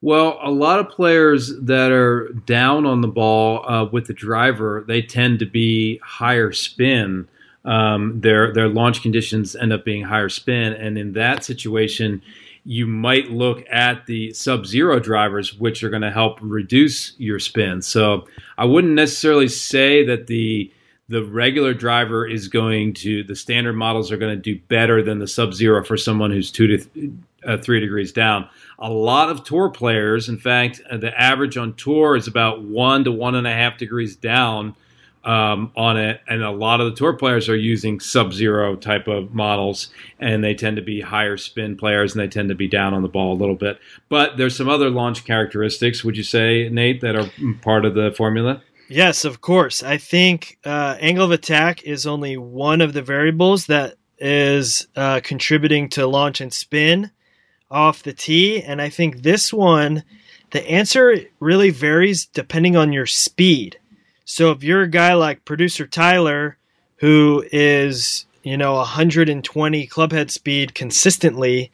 Well, 0.00 0.38
a 0.42 0.50
lot 0.50 0.78
of 0.78 0.88
players 0.88 1.52
that 1.60 1.90
are 1.90 2.28
down 2.46 2.86
on 2.86 3.00
the 3.00 3.08
ball 3.08 3.68
uh, 3.68 3.84
with 3.86 4.06
the 4.06 4.14
driver, 4.14 4.84
they 4.86 5.02
tend 5.02 5.40
to 5.40 5.46
be 5.46 5.98
higher 6.04 6.52
spin. 6.52 7.28
Um, 7.68 8.22
their 8.22 8.52
their 8.54 8.68
launch 8.68 9.02
conditions 9.02 9.54
end 9.54 9.74
up 9.74 9.84
being 9.84 10.02
higher 10.04 10.30
spin, 10.30 10.72
and 10.72 10.96
in 10.96 11.12
that 11.12 11.44
situation, 11.44 12.22
you 12.64 12.86
might 12.86 13.30
look 13.30 13.62
at 13.70 14.06
the 14.06 14.32
sub 14.32 14.64
zero 14.66 14.98
drivers, 14.98 15.52
which 15.52 15.84
are 15.84 15.90
going 15.90 16.02
to 16.02 16.10
help 16.10 16.38
reduce 16.40 17.14
your 17.18 17.38
spin. 17.38 17.82
So 17.82 18.26
I 18.56 18.64
wouldn't 18.64 18.94
necessarily 18.94 19.48
say 19.48 20.02
that 20.06 20.28
the 20.28 20.72
the 21.10 21.22
regular 21.24 21.74
driver 21.74 22.26
is 22.26 22.48
going 22.48 22.94
to 22.94 23.22
the 23.24 23.36
standard 23.36 23.74
models 23.74 24.10
are 24.10 24.16
going 24.16 24.34
to 24.34 24.42
do 24.42 24.58
better 24.68 25.02
than 25.02 25.18
the 25.18 25.28
sub 25.28 25.52
zero 25.52 25.84
for 25.84 25.98
someone 25.98 26.30
who's 26.30 26.50
two 26.50 26.68
to 26.68 26.78
th- 26.78 27.10
uh, 27.44 27.58
three 27.58 27.80
degrees 27.80 28.12
down 28.12 28.48
a 28.78 28.90
lot 28.90 29.28
of 29.28 29.44
tour 29.44 29.68
players. 29.68 30.28
In 30.28 30.38
fact, 30.38 30.80
uh, 30.90 30.96
the 30.96 31.18
average 31.20 31.56
on 31.56 31.74
tour 31.74 32.16
is 32.16 32.26
about 32.26 32.62
one 32.62 33.04
to 33.04 33.12
one 33.12 33.34
and 33.34 33.46
a 33.46 33.52
half 33.52 33.76
degrees 33.76 34.16
down 34.16 34.74
um, 35.24 35.72
on 35.76 35.96
it, 35.96 36.20
and 36.28 36.42
a 36.42 36.50
lot 36.50 36.80
of 36.80 36.90
the 36.90 36.96
tour 36.96 37.12
players 37.12 37.48
are 37.48 37.56
using 37.56 38.00
sub-zero 38.00 38.76
type 38.76 39.08
of 39.08 39.34
models, 39.34 39.88
and 40.18 40.42
they 40.42 40.54
tend 40.54 40.76
to 40.76 40.82
be 40.82 41.00
higher 41.00 41.36
spin 41.36 41.76
players, 41.76 42.14
and 42.14 42.20
they 42.22 42.28
tend 42.28 42.48
to 42.48 42.54
be 42.54 42.68
down 42.68 42.94
on 42.94 43.02
the 43.02 43.08
ball 43.08 43.32
a 43.32 43.38
little 43.38 43.54
bit. 43.54 43.78
But 44.08 44.36
there's 44.36 44.56
some 44.56 44.68
other 44.68 44.90
launch 44.90 45.24
characteristics, 45.24 46.04
would 46.04 46.16
you 46.16 46.22
say, 46.22 46.68
Nate, 46.68 47.00
that 47.00 47.16
are 47.16 47.30
part 47.62 47.84
of 47.84 47.94
the 47.94 48.12
formula? 48.16 48.62
Yes, 48.88 49.26
of 49.26 49.42
course. 49.42 49.82
I 49.82 49.98
think 49.98 50.58
uh, 50.64 50.96
angle 50.98 51.26
of 51.26 51.30
attack 51.30 51.82
is 51.82 52.06
only 52.06 52.38
one 52.38 52.80
of 52.80 52.94
the 52.94 53.02
variables 53.02 53.66
that 53.66 53.96
is 54.18 54.88
uh, 54.96 55.20
contributing 55.22 55.90
to 55.90 56.06
launch 56.06 56.40
and 56.40 56.52
spin 56.52 57.10
off 57.70 58.02
the 58.02 58.14
tee. 58.14 58.62
And 58.62 58.80
I 58.80 58.88
think 58.88 59.22
this 59.22 59.52
one, 59.52 60.04
the 60.52 60.66
answer 60.68 61.18
really 61.38 61.68
varies 61.68 62.24
depending 62.26 62.76
on 62.76 62.92
your 62.92 63.04
speed. 63.04 63.78
So 64.30 64.50
if 64.50 64.62
you're 64.62 64.82
a 64.82 64.90
guy 64.90 65.14
like 65.14 65.46
producer 65.46 65.86
Tyler, 65.86 66.58
who 66.96 67.46
is, 67.50 68.26
you 68.42 68.58
know, 68.58 68.74
120 68.74 69.86
clubhead 69.86 70.30
speed 70.30 70.74
consistently, 70.74 71.72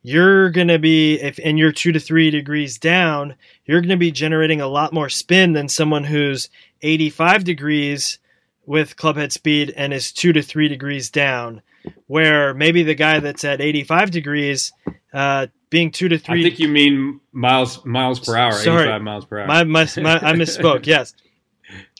you're 0.00 0.50
going 0.50 0.68
to 0.68 0.78
be, 0.78 1.20
if 1.20 1.40
and 1.44 1.58
you're 1.58 1.72
two 1.72 1.90
to 1.90 1.98
three 1.98 2.30
degrees 2.30 2.78
down, 2.78 3.34
you're 3.66 3.80
going 3.80 3.88
to 3.88 3.96
be 3.96 4.12
generating 4.12 4.60
a 4.60 4.68
lot 4.68 4.92
more 4.92 5.08
spin 5.08 5.54
than 5.54 5.68
someone 5.68 6.04
who's 6.04 6.48
85 6.82 7.42
degrees 7.42 8.20
with 8.64 8.94
clubhead 8.94 9.32
speed 9.32 9.74
and 9.76 9.92
is 9.92 10.12
two 10.12 10.32
to 10.32 10.40
three 10.40 10.68
degrees 10.68 11.10
down. 11.10 11.62
Where 12.06 12.54
maybe 12.54 12.84
the 12.84 12.94
guy 12.94 13.18
that's 13.18 13.42
at 13.42 13.60
85 13.60 14.12
degrees 14.12 14.72
uh, 15.12 15.48
being 15.68 15.90
two 15.90 16.08
to 16.10 16.16
three. 16.16 16.40
I 16.40 16.42
think 16.44 16.60
you 16.60 16.68
mean 16.68 17.18
miles 17.32 17.84
miles 17.84 18.20
per 18.20 18.36
hour. 18.36 18.52
Sorry, 18.52 18.82
85 18.82 19.02
miles 19.02 19.24
per 19.24 19.40
hour. 19.40 19.46
My, 19.48 19.64
my, 19.64 19.88
my, 19.96 20.16
I 20.18 20.32
misspoke. 20.34 20.86
yes, 20.86 21.14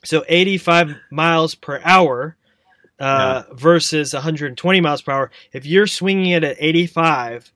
so 0.05 0.25
85 0.29 0.97
miles 1.11 1.55
per 1.55 1.81
hour 1.85 2.37
uh, 2.99 3.45
yeah. 3.49 3.55
versus 3.55 4.13
120 4.13 4.81
miles 4.81 5.03
per 5.03 5.13
hour. 5.13 5.31
If 5.53 5.67
you're 5.67 5.87
swinging 5.87 6.31
it 6.33 6.45
at 6.45 6.57
85 6.59 7.53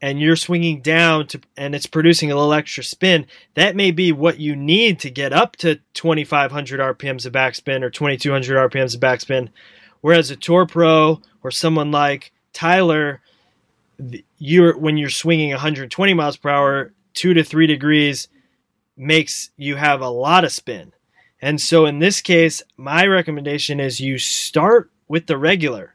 and 0.00 0.20
you're 0.20 0.36
swinging 0.36 0.80
down 0.80 1.26
to 1.28 1.40
and 1.56 1.74
it's 1.74 1.86
producing 1.86 2.30
a 2.30 2.36
little 2.36 2.52
extra 2.52 2.82
spin, 2.82 3.26
that 3.54 3.76
may 3.76 3.90
be 3.90 4.12
what 4.12 4.40
you 4.40 4.56
need 4.56 5.00
to 5.00 5.10
get 5.10 5.32
up 5.32 5.56
to 5.56 5.80
2500 5.94 6.80
RPMs 6.80 7.26
of 7.26 7.32
backspin 7.32 7.82
or 7.82 7.90
2200 7.90 8.70
RPMs 8.70 8.94
of 8.94 9.00
backspin. 9.00 9.48
Whereas 10.00 10.30
a 10.30 10.36
tour 10.36 10.66
pro 10.66 11.20
or 11.42 11.50
someone 11.50 11.90
like 11.90 12.32
Tyler 12.52 13.20
you're 14.38 14.76
when 14.76 14.96
you're 14.96 15.10
swinging 15.10 15.50
120 15.50 16.14
miles 16.14 16.36
per 16.36 16.48
hour, 16.48 16.92
two 17.14 17.34
to 17.34 17.44
three 17.44 17.66
degrees 17.66 18.28
makes 18.96 19.50
you 19.56 19.76
have 19.76 20.00
a 20.00 20.08
lot 20.08 20.44
of 20.44 20.52
spin. 20.52 20.92
And 21.42 21.60
so 21.60 21.86
in 21.86 21.98
this 21.98 22.20
case, 22.20 22.62
my 22.76 23.04
recommendation 23.04 23.80
is 23.80 24.00
you 24.00 24.16
start 24.16 24.90
with 25.08 25.26
the 25.26 25.36
regular. 25.36 25.94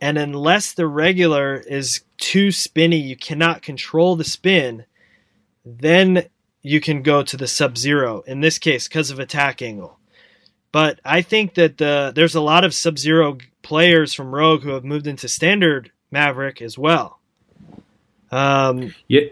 And 0.00 0.16
unless 0.16 0.72
the 0.72 0.86
regular 0.86 1.56
is 1.56 2.00
too 2.16 2.50
spinny, 2.50 2.96
you 2.96 3.14
cannot 3.14 3.62
control 3.62 4.16
the 4.16 4.24
spin, 4.24 4.86
then 5.64 6.26
you 6.62 6.80
can 6.80 7.02
go 7.02 7.22
to 7.22 7.36
the 7.36 7.46
sub 7.46 7.76
zero 7.76 8.22
in 8.22 8.40
this 8.40 8.58
case 8.58 8.88
because 8.88 9.10
of 9.10 9.18
attack 9.18 9.60
angle. 9.60 9.98
But 10.72 10.98
I 11.04 11.22
think 11.22 11.54
that 11.54 11.78
the, 11.78 12.12
there's 12.14 12.34
a 12.34 12.40
lot 12.40 12.64
of 12.64 12.74
sub 12.74 12.98
zero 12.98 13.38
players 13.62 14.14
from 14.14 14.34
Rogue 14.34 14.62
who 14.62 14.70
have 14.70 14.84
moved 14.84 15.06
into 15.06 15.28
standard 15.28 15.92
Mavrik 16.12 16.62
as 16.62 16.78
well. 16.78 17.20
Um, 18.32 18.94
yeah, 19.08 19.28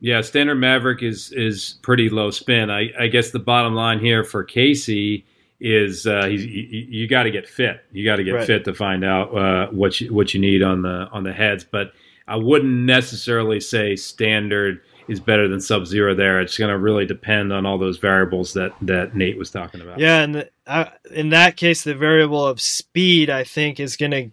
yeah. 0.00 0.20
Standard 0.20 0.58
Mavrik 0.58 1.02
is 1.02 1.32
is 1.32 1.76
pretty 1.82 2.08
low 2.08 2.30
spin. 2.30 2.70
I, 2.70 2.90
I 2.98 3.06
guess 3.06 3.30
the 3.30 3.38
bottom 3.38 3.74
line 3.74 4.00
here 4.00 4.24
for 4.24 4.42
Casey 4.42 5.24
is 5.60 6.06
uh, 6.06 6.26
he's, 6.26 6.44
you, 6.44 6.86
you 6.88 7.08
got 7.08 7.24
to 7.24 7.30
get 7.30 7.46
fit. 7.46 7.84
You 7.92 8.04
got 8.04 8.16
to 8.16 8.24
get 8.24 8.32
right. 8.32 8.46
fit 8.46 8.64
to 8.64 8.74
find 8.74 9.04
out 9.04 9.36
uh, 9.36 9.66
what 9.68 10.00
you 10.00 10.12
what 10.12 10.34
you 10.34 10.40
need 10.40 10.62
on 10.62 10.82
the 10.82 11.08
on 11.12 11.22
the 11.22 11.32
heads. 11.32 11.64
But 11.64 11.92
I 12.26 12.36
wouldn't 12.36 12.72
necessarily 12.72 13.60
say 13.60 13.96
standard 13.96 14.80
is 15.08 15.20
better 15.20 15.48
than 15.48 15.60
Sub 15.60 15.86
Zero. 15.86 16.14
There, 16.14 16.40
it's 16.40 16.56
going 16.56 16.70
to 16.70 16.78
really 16.78 17.04
depend 17.04 17.52
on 17.52 17.66
all 17.66 17.78
those 17.78 17.98
variables 17.98 18.54
that 18.54 18.72
that 18.82 19.14
Nate 19.14 19.36
was 19.36 19.50
talking 19.50 19.80
about. 19.80 19.98
Yeah, 19.98 20.22
and 20.22 20.34
the, 20.34 20.50
uh, 20.66 20.90
in 21.10 21.30
that 21.30 21.56
case, 21.56 21.84
the 21.84 21.94
variable 21.94 22.46
of 22.46 22.60
speed 22.60 23.28
I 23.28 23.44
think 23.44 23.78
is 23.80 23.96
going 23.96 24.12
to 24.12 24.30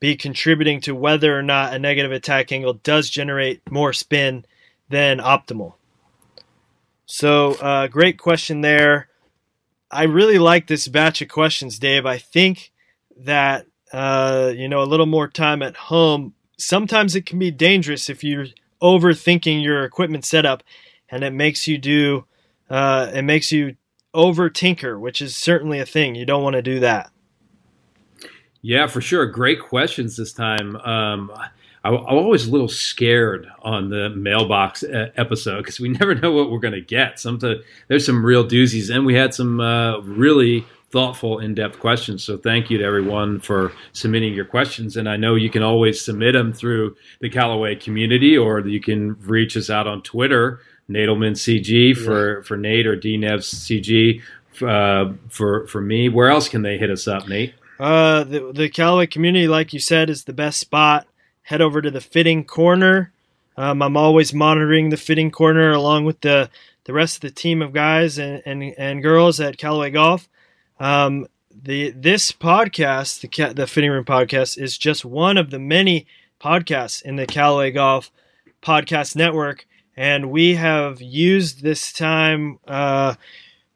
be 0.00 0.16
contributing 0.16 0.80
to 0.82 0.94
whether 0.94 1.38
or 1.38 1.42
not 1.42 1.72
a 1.72 1.78
negative 1.78 2.12
attack 2.12 2.52
angle 2.52 2.74
does 2.74 3.08
generate 3.08 3.60
more 3.70 3.92
spin 3.92 4.44
than 4.88 5.18
optimal. 5.18 5.74
So, 7.06 7.52
uh, 7.54 7.86
great 7.88 8.18
question 8.18 8.60
there. 8.60 9.08
I 9.90 10.04
really 10.04 10.38
like 10.38 10.66
this 10.66 10.88
batch 10.88 11.22
of 11.22 11.28
questions, 11.28 11.78
Dave. 11.78 12.06
I 12.06 12.18
think 12.18 12.72
that 13.18 13.66
uh, 13.92 14.52
you 14.54 14.68
know 14.68 14.82
a 14.82 14.84
little 14.84 15.06
more 15.06 15.28
time 15.28 15.62
at 15.62 15.76
home. 15.76 16.34
Sometimes 16.56 17.14
it 17.14 17.26
can 17.26 17.38
be 17.38 17.50
dangerous 17.50 18.08
if 18.08 18.24
you're 18.24 18.46
overthinking 18.82 19.62
your 19.62 19.84
equipment 19.84 20.24
setup, 20.24 20.62
and 21.08 21.22
it 21.22 21.32
makes 21.32 21.68
you 21.68 21.78
do 21.78 22.24
uh, 22.70 23.10
it 23.14 23.22
makes 23.22 23.52
you 23.52 23.76
over 24.12 24.48
tinker, 24.48 24.98
which 24.98 25.20
is 25.20 25.36
certainly 25.36 25.78
a 25.78 25.86
thing. 25.86 26.14
You 26.14 26.24
don't 26.26 26.42
want 26.42 26.54
to 26.54 26.62
do 26.62 26.80
that. 26.80 27.10
Yeah, 28.62 28.86
for 28.86 29.00
sure. 29.00 29.26
Great 29.26 29.60
questions 29.60 30.16
this 30.16 30.32
time. 30.32 30.76
Um, 30.76 31.30
I, 31.84 31.90
am 31.90 31.96
always 31.96 32.46
a 32.46 32.50
little 32.50 32.68
scared 32.68 33.46
on 33.62 33.90
the 33.90 34.08
mailbox 34.10 34.82
uh, 34.82 35.10
episode 35.16 35.58
because 35.58 35.78
we 35.78 35.88
never 36.00 36.14
know 36.14 36.32
what 36.32 36.50
we're 36.50 36.58
going 36.58 36.74
to 36.74 36.80
get. 36.80 37.20
Sometimes 37.20 37.60
there's 37.88 38.06
some 38.06 38.24
real 38.24 38.44
doozies, 38.44 38.94
and 38.94 39.04
we 39.04 39.14
had 39.14 39.34
some 39.34 39.60
uh, 39.60 40.00
really 40.00 40.64
thoughtful, 40.90 41.40
in-depth 41.40 41.80
questions. 41.80 42.22
So 42.22 42.38
thank 42.38 42.70
you 42.70 42.78
to 42.78 42.84
everyone 42.84 43.40
for 43.40 43.72
submitting 43.92 44.32
your 44.32 44.44
questions. 44.44 44.96
And 44.96 45.08
I 45.08 45.16
know 45.16 45.34
you 45.34 45.50
can 45.50 45.64
always 45.64 46.02
submit 46.02 46.34
them 46.34 46.52
through 46.52 46.96
the 47.20 47.28
Callaway 47.28 47.74
community, 47.74 48.38
or 48.38 48.60
you 48.60 48.80
can 48.80 49.18
reach 49.20 49.56
us 49.56 49.70
out 49.70 49.88
on 49.88 50.02
Twitter, 50.02 50.60
Nadelman 50.88 51.32
CG 51.32 51.96
for 51.96 52.42
for 52.44 52.56
Nate 52.56 52.86
or 52.86 52.96
DNevs 52.96 53.54
CG 53.54 54.22
uh, 54.62 55.12
for 55.28 55.66
for 55.66 55.80
me. 55.80 56.08
Where 56.08 56.30
else 56.30 56.48
can 56.48 56.62
they 56.62 56.78
hit 56.78 56.90
us 56.90 57.08
up, 57.08 57.28
Nate? 57.28 57.54
Uh, 57.80 58.22
the, 58.22 58.52
the 58.52 58.68
Callaway 58.68 59.08
community, 59.08 59.48
like 59.48 59.72
you 59.72 59.80
said, 59.80 60.08
is 60.08 60.24
the 60.24 60.32
best 60.32 60.60
spot. 60.60 61.08
Head 61.44 61.60
over 61.60 61.80
to 61.80 61.90
the 61.90 62.00
fitting 62.00 62.44
corner. 62.44 63.12
Um, 63.56 63.80
I'm 63.80 63.96
always 63.96 64.34
monitoring 64.34 64.90
the 64.90 64.96
fitting 64.96 65.30
corner 65.30 65.72
along 65.72 66.04
with 66.04 66.20
the, 66.20 66.50
the 66.84 66.92
rest 66.92 67.16
of 67.16 67.20
the 67.22 67.30
team 67.30 67.62
of 67.62 67.72
guys 67.72 68.18
and, 68.18 68.42
and, 68.44 68.62
and 68.76 69.02
girls 69.02 69.40
at 69.40 69.56
Callaway 69.56 69.90
Golf. 69.90 70.28
Um, 70.80 71.26
the 71.62 71.90
this 71.90 72.32
podcast, 72.32 73.20
the 73.20 73.54
the 73.54 73.66
Fitting 73.66 73.90
Room 73.90 74.04
podcast, 74.04 74.58
is 74.58 74.76
just 74.76 75.04
one 75.04 75.36
of 75.36 75.50
the 75.50 75.58
many 75.58 76.06
podcasts 76.40 77.02
in 77.02 77.16
the 77.16 77.26
Callaway 77.26 77.70
Golf 77.70 78.10
Podcast 78.60 79.16
Network, 79.16 79.66
and 79.96 80.30
we 80.30 80.56
have 80.56 81.00
used 81.00 81.62
this 81.62 81.92
time 81.92 82.58
uh, 82.66 83.14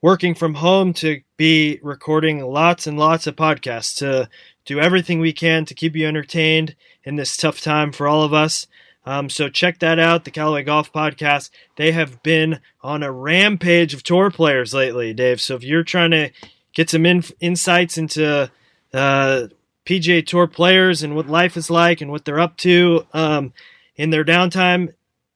working 0.02 0.34
from 0.34 0.54
home 0.54 0.92
to 0.94 1.22
be 1.36 1.78
recording 1.82 2.44
lots 2.44 2.86
and 2.86 2.98
lots 2.98 3.26
of 3.26 3.36
podcasts 3.36 3.96
to 3.98 4.28
do 4.64 4.80
everything 4.80 5.20
we 5.20 5.32
can 5.32 5.64
to 5.64 5.74
keep 5.74 5.96
you 5.96 6.06
entertained 6.06 6.74
in 7.08 7.16
this 7.16 7.38
tough 7.38 7.62
time 7.62 7.90
for 7.90 8.06
all 8.06 8.22
of 8.22 8.34
us. 8.34 8.66
Um, 9.06 9.30
so 9.30 9.48
check 9.48 9.78
that 9.78 9.98
out, 9.98 10.26
the 10.26 10.30
Callaway 10.30 10.62
Golf 10.62 10.92
Podcast. 10.92 11.48
They 11.76 11.92
have 11.92 12.22
been 12.22 12.60
on 12.82 13.02
a 13.02 13.10
rampage 13.10 13.94
of 13.94 14.02
tour 14.02 14.30
players 14.30 14.74
lately, 14.74 15.14
Dave. 15.14 15.40
So 15.40 15.54
if 15.54 15.64
you're 15.64 15.84
trying 15.84 16.10
to 16.10 16.30
get 16.74 16.90
some 16.90 17.06
in- 17.06 17.24
insights 17.40 17.96
into 17.96 18.50
uh, 18.92 19.46
PGA 19.86 20.26
Tour 20.26 20.46
players 20.48 21.02
and 21.02 21.16
what 21.16 21.28
life 21.28 21.56
is 21.56 21.70
like 21.70 22.02
and 22.02 22.10
what 22.10 22.26
they're 22.26 22.38
up 22.38 22.58
to 22.58 23.06
um, 23.14 23.54
in 23.96 24.10
their 24.10 24.24
downtime, 24.24 24.92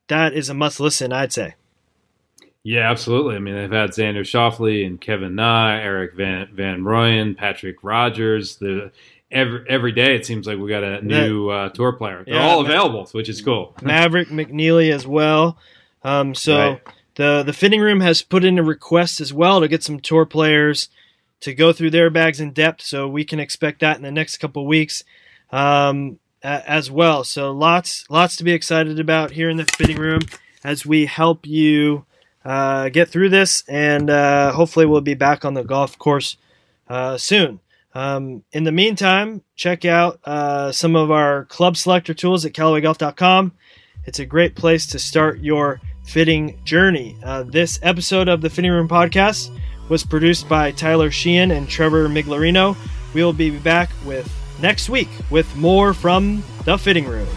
that 0.08 0.34
is 0.34 0.50
a 0.50 0.54
must 0.54 0.78
listen, 0.78 1.10
I'd 1.10 1.32
say. 1.32 1.54
Yeah, 2.64 2.90
absolutely. 2.90 3.36
I 3.36 3.38
mean, 3.38 3.54
they've 3.54 3.72
had 3.72 3.90
Xander 3.90 4.20
Schauffele 4.20 4.86
and 4.86 5.00
Kevin 5.00 5.36
Na, 5.36 5.70
Eric 5.70 6.14
Van 6.16 6.48
Van 6.52 6.82
Rooyen, 6.82 7.34
Patrick 7.34 7.82
Rodgers. 7.82 8.56
The 8.56 8.92
every 9.32 9.64
every 9.68 9.92
day 9.92 10.14
it 10.14 10.24
seems 10.26 10.46
like 10.46 10.58
we 10.58 10.68
got 10.68 10.84
a 10.84 11.00
new 11.02 11.48
uh, 11.48 11.68
tour 11.70 11.92
player. 11.92 12.22
They're 12.24 12.34
Yeah, 12.36 12.46
all 12.46 12.60
available, 12.60 13.08
which 13.12 13.28
is 13.28 13.40
cool. 13.40 13.74
Maverick 13.82 14.28
McNealy 14.28 14.92
as 14.92 15.06
well. 15.06 15.58
Um, 16.04 16.34
so 16.34 16.56
Right. 16.56 16.82
the 17.16 17.42
the 17.42 17.52
fitting 17.52 17.80
room 17.80 18.00
has 18.00 18.22
put 18.22 18.44
in 18.44 18.58
a 18.58 18.62
request 18.62 19.20
as 19.20 19.32
well 19.32 19.60
to 19.60 19.68
get 19.68 19.82
some 19.82 19.98
tour 20.00 20.24
players 20.26 20.88
to 21.40 21.54
go 21.54 21.72
through 21.72 21.90
their 21.90 22.10
bags 22.10 22.38
in 22.40 22.52
depth. 22.52 22.82
So 22.82 23.08
we 23.08 23.24
can 23.24 23.40
expect 23.40 23.80
that 23.80 23.96
in 23.96 24.02
the 24.02 24.12
next 24.12 24.36
couple 24.36 24.64
weeks 24.66 25.02
um, 25.50 26.18
a- 26.44 26.68
as 26.70 26.90
well. 26.90 27.24
So 27.24 27.50
lots 27.52 28.04
lots 28.10 28.36
to 28.36 28.44
be 28.44 28.52
excited 28.52 29.00
about 29.00 29.32
here 29.32 29.50
in 29.50 29.56
the 29.56 29.64
fitting 29.64 29.96
room 29.98 30.20
as 30.64 30.86
we 30.86 31.06
help 31.06 31.46
you 31.46 32.04
uh, 32.44 32.88
get 32.88 33.08
through 33.08 33.28
this, 33.28 33.62
and 33.68 34.10
uh, 34.10 34.52
hopefully 34.52 34.84
we'll 34.86 35.00
be 35.00 35.14
back 35.14 35.44
on 35.44 35.54
the 35.54 35.62
golf 35.62 35.96
course 35.98 36.36
uh, 36.88 37.16
soon. 37.16 37.60
Um, 37.94 38.42
in 38.52 38.64
the 38.64 38.72
meantime, 38.72 39.42
check 39.54 39.84
out 39.84 40.20
uh, 40.24 40.72
some 40.72 40.96
of 40.96 41.10
our 41.10 41.44
club 41.46 41.76
selector 41.76 42.14
tools 42.14 42.44
at 42.44 42.52
CallawayGolf.com. 42.52 43.52
It's 44.04 44.18
a 44.18 44.26
great 44.26 44.56
place 44.56 44.86
to 44.88 44.98
start 44.98 45.40
your 45.40 45.80
fitting 46.04 46.58
journey. 46.64 47.16
Uh, 47.22 47.44
this 47.44 47.78
episode 47.82 48.28
of 48.28 48.40
the 48.40 48.50
Fitting 48.50 48.72
Room 48.72 48.88
Podcast 48.88 49.56
was 49.88 50.04
produced 50.04 50.48
by 50.48 50.72
Tyler 50.72 51.10
Sheehan 51.10 51.50
and 51.50 51.68
Trevor 51.68 52.08
Miglarino. 52.08 52.76
We 53.14 53.22
will 53.22 53.32
be 53.32 53.50
back 53.50 53.90
with 54.04 54.32
next 54.60 54.88
week 54.88 55.08
with 55.30 55.54
more 55.56 55.92
from 55.92 56.42
the 56.64 56.78
Fitting 56.78 57.06
Room. 57.06 57.28